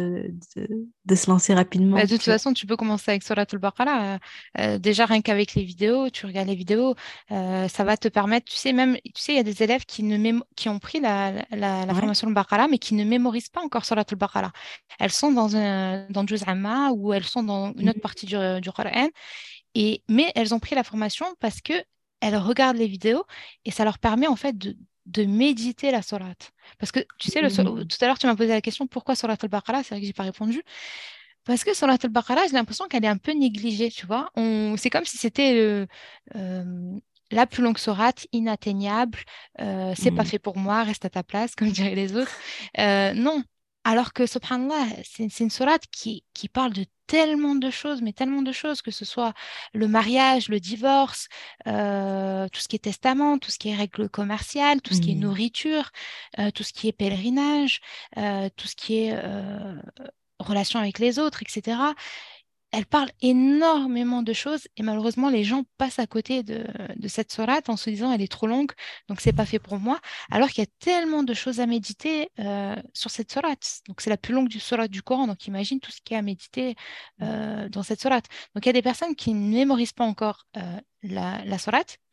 [0.56, 1.98] de, de se lancer rapidement.
[1.98, 4.20] Bah, de toute façon, tu peux commencer avec Surat al-Baqarah.
[4.60, 6.96] Euh, déjà, rien qu'avec les vidéos, tu regardes les vidéos,
[7.30, 10.04] ça va te permettre, tu sais, même, tu sais, il y a des élèves qui,
[10.04, 13.84] ne qui ont pris la, la, la formation al-Baqarah, mais qui ne mémorisent pas encore
[13.84, 14.54] Surat al-Baqarah.
[14.98, 18.02] Elles sont dans un dans Juz Amma ou elles sont dans une autre mmh.
[18.02, 19.10] partie du, du Qur'an
[19.76, 21.74] et, mais elles ont pris la formation parce que
[22.22, 23.26] elles regardent les vidéos
[23.66, 26.52] et ça leur permet en fait de, de méditer la sourate.
[26.80, 27.88] Parce que tu sais, le, mmh.
[27.88, 29.84] tout à l'heure, tu m'as posé la question pourquoi surat al-Baqarah?
[29.84, 30.64] C'est vrai que j'ai pas répondu.
[31.44, 34.32] Parce que surat al-Baqarah, j'ai l'impression qu'elle est un peu négligée, tu vois.
[34.78, 35.86] C'est comme si c'était
[36.36, 36.96] euh,
[37.32, 39.20] la plus longue sourate, inatteignable,
[39.60, 40.28] euh, c'est pas mmh.
[40.28, 42.32] fait pour moi, reste à ta place, comme diraient les autres.
[42.80, 43.44] Euh, non,
[43.84, 48.42] alors que, subhanallah, c'est une sourate qui, qui parle de tellement de choses, mais tellement
[48.42, 49.34] de choses, que ce soit
[49.74, 51.28] le mariage, le divorce,
[51.68, 55.12] euh, tout ce qui est testament, tout ce qui est règles commerciales, tout ce qui
[55.12, 55.20] est mmh.
[55.20, 55.92] nourriture,
[56.40, 57.82] euh, tout ce qui est pèlerinage,
[58.18, 59.16] euh, tout ce qui est
[60.40, 61.78] relation avec les autres, etc
[62.74, 66.66] elle parle énormément de choses et malheureusement les gens passent à côté de,
[67.08, 68.72] cette sourate en se disant elle est trop longue
[69.08, 70.00] donc c'est pas fait pour moi
[70.32, 73.82] alors qu'il y a tellement de choses à méditer euh, sur cette sourate.
[73.88, 76.18] Donc c'est la plus longue du sourate du Coran donc imagine tout ce qu'il y
[76.18, 76.76] à méditer
[77.22, 78.26] euh, dans cette sourate.
[78.56, 81.58] Donc il y a des personnes qui ne mémorisent pas encore euh, la, la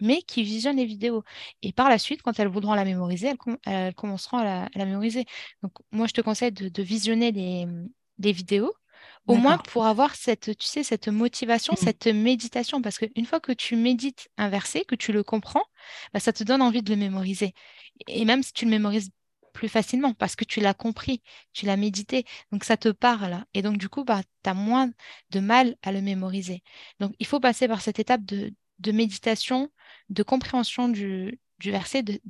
[0.02, 1.24] mais qui visionnent les vidéos.
[1.62, 3.32] Et par la suite quand elles voudront la mémoriser
[3.64, 5.24] elles, commenceront à la, mémoriser.
[5.62, 7.32] Donc moi je te conseille de, visionner
[8.18, 8.74] les vidéos
[9.26, 11.84] au moins pour avoir cette, tu sais, cette motivation, mmh.
[11.84, 12.82] cette méditation.
[12.82, 15.64] Parce qu'une fois que tu médites un verset, que tu le comprends,
[16.12, 17.54] bah, ça te donne envie de le mémoriser.
[18.08, 19.10] Et même si tu le mémorises
[19.52, 23.44] plus facilement parce que tu l'as compris, tu l'as médité, donc ça te parle.
[23.54, 24.90] Et donc, du coup, bah, tu as moins
[25.30, 26.62] de mal à le mémoriser.
[26.98, 28.52] Donc, il faut passer par cette étape de,
[28.92, 29.70] méditation,
[30.08, 32.20] de compréhension du, verset, de,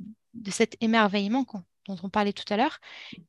[0.51, 1.45] cet émerveillement
[1.87, 2.79] dont on parlait tout à l'heure.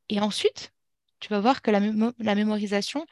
[0.08, 0.72] Et ensuite,
[1.20, 1.80] tu vas voir que la,
[2.18, 3.06] la mémorisation,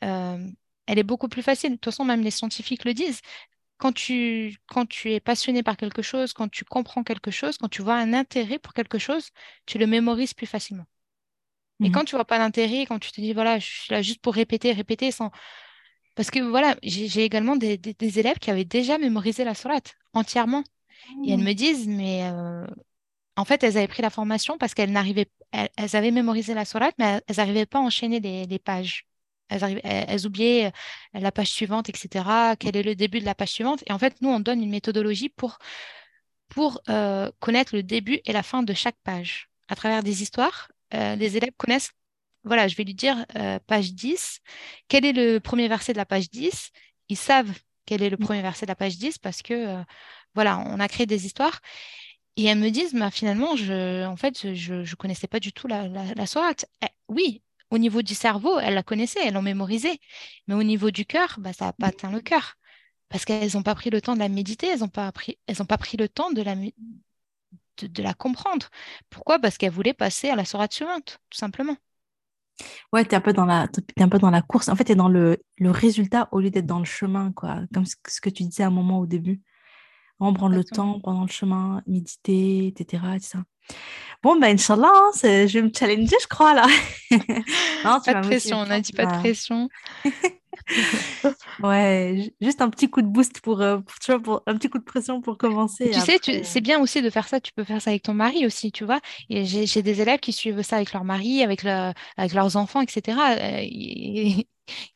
[0.00, 1.70] elle est beaucoup plus facile.
[1.70, 3.20] De toute façon, même les scientifiques le disent.
[3.78, 7.68] Quand tu, quand tu es passionné par quelque chose, quand tu comprends quelque chose, quand
[7.68, 9.30] tu vois un intérêt pour quelque chose,
[9.64, 10.84] tu le mémorises plus facilement.
[11.80, 11.92] Et mhm.
[11.92, 14.34] quand tu vois pas d'intérêt, quand tu te dis, voilà, je suis là juste pour
[14.34, 15.30] répéter, répéter sans...
[16.14, 20.64] Parce que voilà, j'ai également des, des, élèves qui avaient déjà mémorisé la sourate entièrement.
[21.24, 21.44] Et elles mmh.
[21.44, 22.66] me disent, mais euh,
[23.36, 26.96] en fait, elles avaient pris la formation parce qu'elles n'arrivaient, elles, avaient mémorisé la sourate,
[26.98, 29.06] mais elles n'arrivaient pas à enchaîner les pages
[29.50, 32.54] elles, oubliaient euh, la page suivante, etc.
[32.58, 34.70] Quel est le début de la page suivante Et en fait, nous, on donne une
[34.70, 35.58] méthodologie pour,
[36.48, 39.48] pour euh, connaître le début et la fin de chaque page.
[39.68, 41.92] À travers des histoires, euh, les élèves connaissent,
[42.44, 43.26] voilà, je vais lui dire
[43.66, 44.40] page 10,
[44.88, 46.70] quel est le premier verset de la page 10
[47.10, 47.52] Ils savent
[47.84, 48.24] quel est le mmh.
[48.24, 49.84] premier verset de la page 10 parce que,
[50.34, 51.60] voilà, on a créé des histoires.
[52.36, 55.66] Et elles me disent, bah, finalement, je, en fait, je ne connaissais pas du tout
[55.66, 56.64] la, la, sourate.
[56.82, 60.00] Eh, oui, au niveau du cerveau, elles la connaissaient, elles l'ont mémorisé.
[60.48, 62.56] Mais au niveau du cœur, bah, ça n'a pas atteint le cœur.
[63.08, 65.78] Parce qu'elles n'ont pas pris le temps de la méditer, elles n'ont pas, pris, pas
[65.78, 68.68] pris le temps de la, de, la comprendre.
[69.08, 69.38] Pourquoi?
[69.38, 71.76] Parce qu'elles voulaient passer à la sourate suivante, tout simplement.
[72.92, 73.68] Ouais, tu es un peu dans la
[73.98, 74.68] un peu dans la course.
[74.68, 77.62] En fait, tu es dans le, le, résultat au lieu d'être dans le chemin quoi,
[77.72, 79.40] comme ce, que tu disais à un moment au début.
[80.20, 83.38] On prend le temps pendant le chemin, méditer, etc., etc.
[84.22, 86.66] Bon, ben, Inch'Allah, hein, je vais me challenger, je crois, là.
[87.84, 89.70] non, pas de pression, on n'a dit pas de pression.
[91.62, 94.68] ouais, juste un petit coup de boost pour, euh, pour, tu vois, pour un petit
[94.68, 95.90] coup de pression pour commencer.
[95.90, 97.40] Tu sais, c'est bien aussi de faire ça.
[97.40, 99.00] Tu peux faire ça avec ton mari aussi, tu vois.
[99.30, 103.18] J'ai des élèves qui suivent ça avec leur mari, avec, le, avec leurs enfants, etc.
[103.38, 104.42] Euh,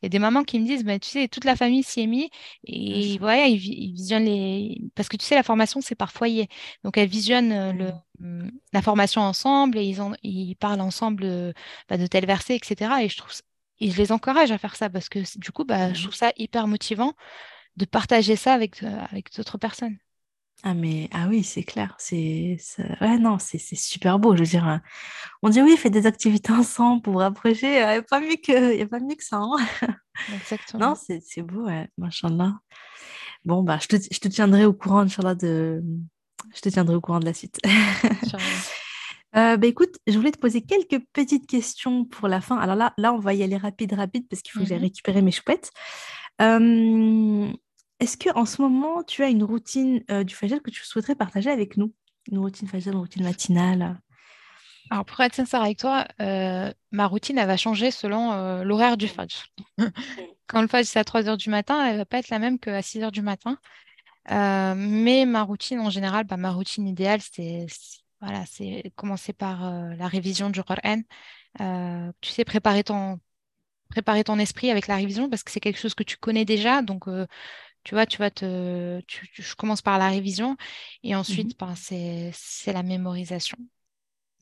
[0.03, 2.03] il y a des mamans qui me disent, bah, tu sais, toute la famille s'y
[2.03, 2.29] est mise
[2.65, 4.81] et voilà, ils, visionnent les.
[4.95, 6.49] Parce que tu sais, la formation, c'est par foyer.
[6.85, 8.51] Donc, elles visionnent euh, le, mmh.
[8.73, 11.53] la formation ensemble et ils, ils parlent ensemble euh,
[11.89, 12.91] bah, de tel verset, etc.
[13.03, 13.33] Et je trouve
[13.81, 16.03] et je les encourage à faire ça parce que du coup, bah, je mmh.
[16.03, 17.15] trouve ça hyper motivant
[17.77, 19.99] de partager ça avec, euh, avec d'autres personnes.
[20.63, 21.95] Ah, mais ah oui, c'est clair.
[21.99, 22.57] C'est,
[23.01, 24.35] ouais, non, c'est, super beau.
[24.35, 24.81] Je veux dire,
[25.43, 27.67] on dit oui, fait des activités ensemble pour rapprocher.
[27.67, 29.39] Il n'y a, pas mieux que, a pas mieux que ça.
[29.39, 29.57] Hein.
[30.35, 30.89] Exactement.
[30.89, 32.55] non, c'est, c'est beau, ouais, machallah.
[33.45, 35.83] Bon, bah, je te, je te tiendrai au courant, inchallah, de...
[36.55, 37.61] Je te tiendrai au courant de la suite.
[39.37, 42.57] Euh, bah, écoute, je voulais te poser quelques petites questions pour la fin.
[42.57, 44.83] Alors là, là on va y aller rapide, rapide, parce qu'il faut que j'aille mmh
[44.83, 45.73] récupérer mes chouettes.
[46.41, 47.53] Euh,
[48.01, 51.51] est-ce qu'en ce moment, tu as une routine euh, du Fajr que tu souhaiterais partager
[51.51, 51.95] avec nous?
[52.31, 54.01] Une routine Fajr, une routine matinale?
[54.91, 58.97] Alors, pour être sincère avec toi, euh, ma routine, elle va changer selon euh, l'horaire
[58.97, 59.47] du Fajr.
[60.47, 62.39] Quand le Fajr, c'est à 3 h du matin, elle ne va pas être la
[62.39, 63.59] même qu'à 6 h du matin.
[64.29, 67.67] mais ma routine, en général, bah, ma routine idéale, c'est
[68.21, 68.45] voilà,
[68.97, 71.03] commencer par la révision du Coran.
[72.21, 73.21] tu sais, préparer ton,
[73.89, 76.83] préparer ton esprit avec la révision parce que c'est quelque chose que tu connais déjà.
[76.83, 77.09] Donc,
[77.85, 79.01] tu vois, tu vas te.
[79.35, 80.57] je commence par la révision
[81.03, 81.75] et ensuite, mmh ben,
[82.33, 83.59] c'est la mémorisation.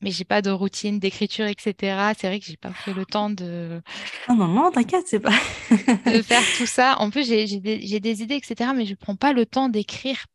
[0.01, 2.13] Mais j'ai pas de routine d'écriture, etc.
[2.17, 3.81] C'est vrai que j'ai pas pris le temps de.
[4.27, 5.31] Non, non, non, t'inquiète, c'est pas.
[5.69, 6.97] de faire tout ça.
[6.99, 8.71] En plus, j'ai des, des, idées, etc.
[8.75, 10.25] Mais je prends pas le temps d'écrire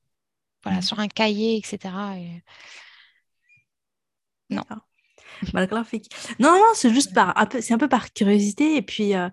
[0.62, 0.82] voilà, mmh.
[0.82, 1.94] sur un cahier, etc.
[4.50, 4.64] Non.
[6.38, 8.76] Non, non, c'est juste par, c'est un peu par curiosité.
[8.76, 9.28] Et puis, euh,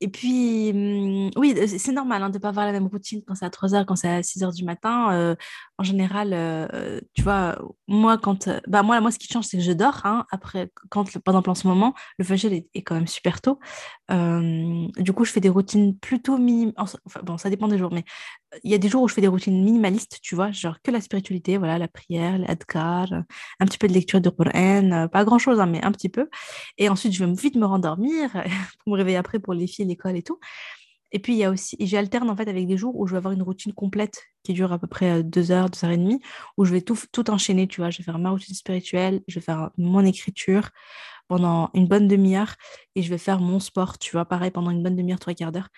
[0.00, 3.34] et puis hum, oui, c'est normal hein, de ne pas avoir la même routine quand
[3.34, 5.12] c'est à 3 h quand c'est à 6 h du matin.
[5.12, 5.34] Euh,
[5.78, 7.58] en général, euh, tu vois,
[7.88, 10.00] moi, quand, bah, moi, moi, ce qui change, c'est que je dors.
[10.04, 13.58] Hein, après, quand, pendant en ce moment, le fajr est, quand même super tôt.
[14.08, 16.74] du coup, je fais des routines plutôt minimales.
[16.76, 18.04] Enfin, bon, ça dépend des jours, mais
[18.62, 20.90] il y a des jours où je fais des routines minimalistes, tu vois, genre que
[20.90, 25.58] la spiritualité, voilà, la prière, l'adkar, un petit peu de lecture de Coran, pas grand-chose,
[25.60, 26.28] hein, mais un petit peu.
[26.78, 28.30] Et ensuite, je vais vite me rendormir
[28.84, 30.38] pour me réveiller après pour les filles, l'école et tout.
[31.14, 33.18] Et puis, il y a aussi, j'alterne en fait avec des jours où je vais
[33.18, 36.20] avoir une routine complète qui dure à peu près deux heures, deux heures et demie,
[36.58, 37.90] où je vais tout, tout enchaîner, tu vois.
[37.90, 40.70] Je vais faire ma routine spirituelle, je vais faire mon écriture
[41.28, 42.56] pendant une bonne demi-heure
[42.96, 45.52] et je vais faire mon sport, tu vois, pareil, pendant une bonne demi-heure, trois quarts
[45.52, 45.68] d'heure.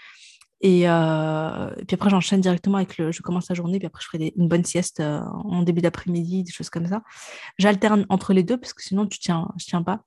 [0.64, 3.12] Euh, et, puis après, j'enchaîne directement avec le.
[3.12, 6.44] Je commence la journée, puis après, je ferai une bonne sieste euh, en début d'après-midi,
[6.44, 7.02] des choses comme ça.
[7.58, 10.00] J'alterne entre les deux parce que sinon, tu tiens, je tiens pas.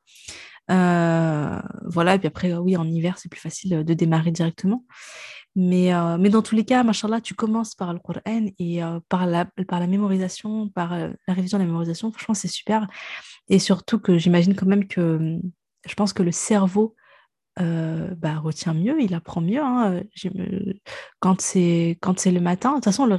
[0.72, 4.86] Euh, voilà, et puis après, oui, en hiver, c'est plus facile de démarrer directement.
[5.56, 9.46] Mais, mais dans tous les cas, machallah, tu commences par le Coran et par, la,
[9.68, 12.12] par la mémorisation, par la révision de la mémorisation.
[12.12, 12.88] Franchement, c'est super.
[13.50, 15.40] Et surtout que j'imagine quand même que
[15.88, 16.96] je pense que le cerveau
[17.60, 19.62] euh, bah, retient mieux, il apprend mieux.
[19.62, 20.02] Hein.
[21.20, 23.10] Quand c'est le matin, de toute façon,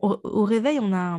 [0.00, 1.18] au, réveil, on a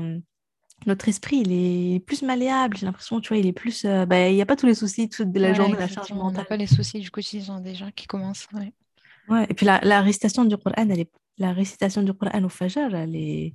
[0.85, 2.77] notre esprit, il est plus malléable.
[2.77, 3.85] J'ai l'impression, tu vois, il est plus.
[3.85, 6.43] Euh, bah, il n'y a pas tous les soucis de la journée, la charge mentale.
[6.45, 8.47] On pas les soucis du quotidien déjà qui commencent.
[8.53, 9.45] Ouais.
[9.49, 12.95] et puis la, la, récitation du Coran, elle est, la récitation du Coran au Fajr,
[12.95, 13.53] elle est,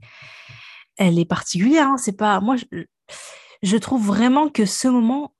[0.97, 1.89] elle est particulière.
[1.89, 1.97] Hein.
[1.97, 2.85] C'est pas, moi, je,
[3.62, 5.35] je trouve vraiment que ce moment,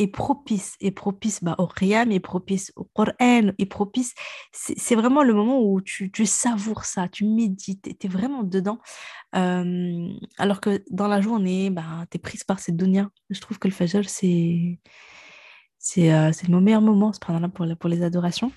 [0.00, 4.14] est propice, est propice bah, au Qiyam, est propice au Coran, est propice.
[4.52, 8.78] C'est vraiment le moment où tu, tu savoures ça, tu médites, tu es vraiment dedans.
[9.32, 13.10] alors que dans la journée, bah, tu es prise par cette dunya.
[13.28, 14.80] Je trouve que le Fajr, c'est
[15.78, 17.12] c'est euh, le meilleur moment
[17.54, 18.52] pour, pour les adorations.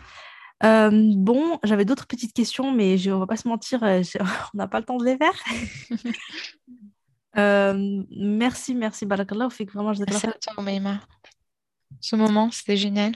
[0.62, 4.02] bon, j'avais d'autres petites questions, mais je, on va pas se mentir, euh,
[4.54, 5.44] on n'a pas le temps de les faire.
[7.38, 9.50] Euh, merci, merci, Barakallah.
[9.50, 11.00] Fait que vraiment, je Merci à toi, Maïma.
[12.02, 13.14] Ce moment, c'était génial.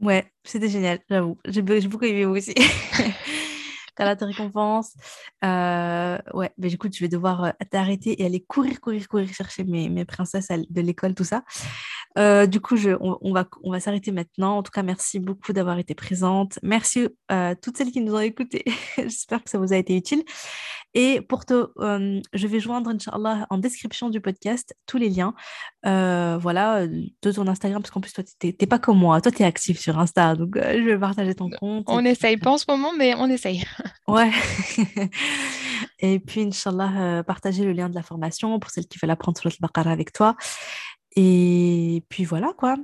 [0.00, 1.38] Ouais, c'était génial, j'avoue.
[1.46, 2.54] J'ai beaucoup aimé vous aussi.
[3.96, 4.94] T'as ta récompense.
[5.44, 9.64] Euh, ouais, mais écoute, je vais devoir euh, t'arrêter et aller courir, courir, courir chercher
[9.64, 11.44] mes princesses de l'école, tout ça.
[12.18, 14.58] Euh, du coup, je, on, va, on va s'arrêter maintenant.
[14.58, 16.58] En tout cas, merci beaucoup d'avoir été présente.
[16.62, 18.64] Merci à toutes celles qui nous ont écoutées.
[18.96, 20.24] J'espère que ça vous a été utile.
[20.92, 25.34] Et pour te, euh, je vais joindre, Inch'Allah, en description du podcast, tous les liens.
[25.86, 29.20] Euh, voilà, de ton Instagram, parce qu'en plus, toi, tu n'es pas comme moi.
[29.20, 30.34] Toi, tu es actif sur Insta.
[30.34, 31.84] Donc, je vais partager ton compte.
[31.86, 33.64] On essaye, pas en ce moment, mais on essaye.
[34.08, 34.32] ouais.
[36.00, 39.48] et puis, Inch'Allah, partager le lien de la formation pour celles qui veulent apprendre sur
[39.48, 40.34] le Baqara avec toi.
[41.16, 42.76] Et puis voilà quoi.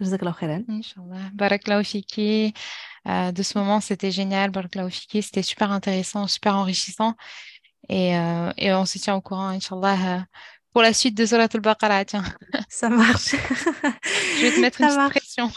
[0.00, 0.62] Jazakallah khairan.
[0.68, 1.30] Inch'Allah.
[1.34, 2.54] Barakallahu fiki.
[3.06, 4.50] Euh, de ce moment, c'était génial.
[4.50, 5.22] Barakallahu fiki.
[5.22, 7.14] C'était super intéressant, super enrichissant.
[7.88, 10.20] Et, euh, et, on se tient au courant, Inch'Allah, euh,
[10.72, 12.04] pour la suite de Surat al-Baqarah.
[12.04, 12.24] Tiens.
[12.68, 13.30] Ça marche.
[14.36, 15.50] Je vais te mettre une petite pression.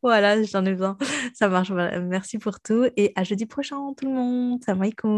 [0.00, 0.96] Voilà, j'en ai besoin.
[1.34, 1.70] Ça marche.
[1.70, 2.86] Merci pour tout.
[2.96, 4.62] Et à jeudi prochain, tout le monde.
[4.62, 5.16] Salam alaikum.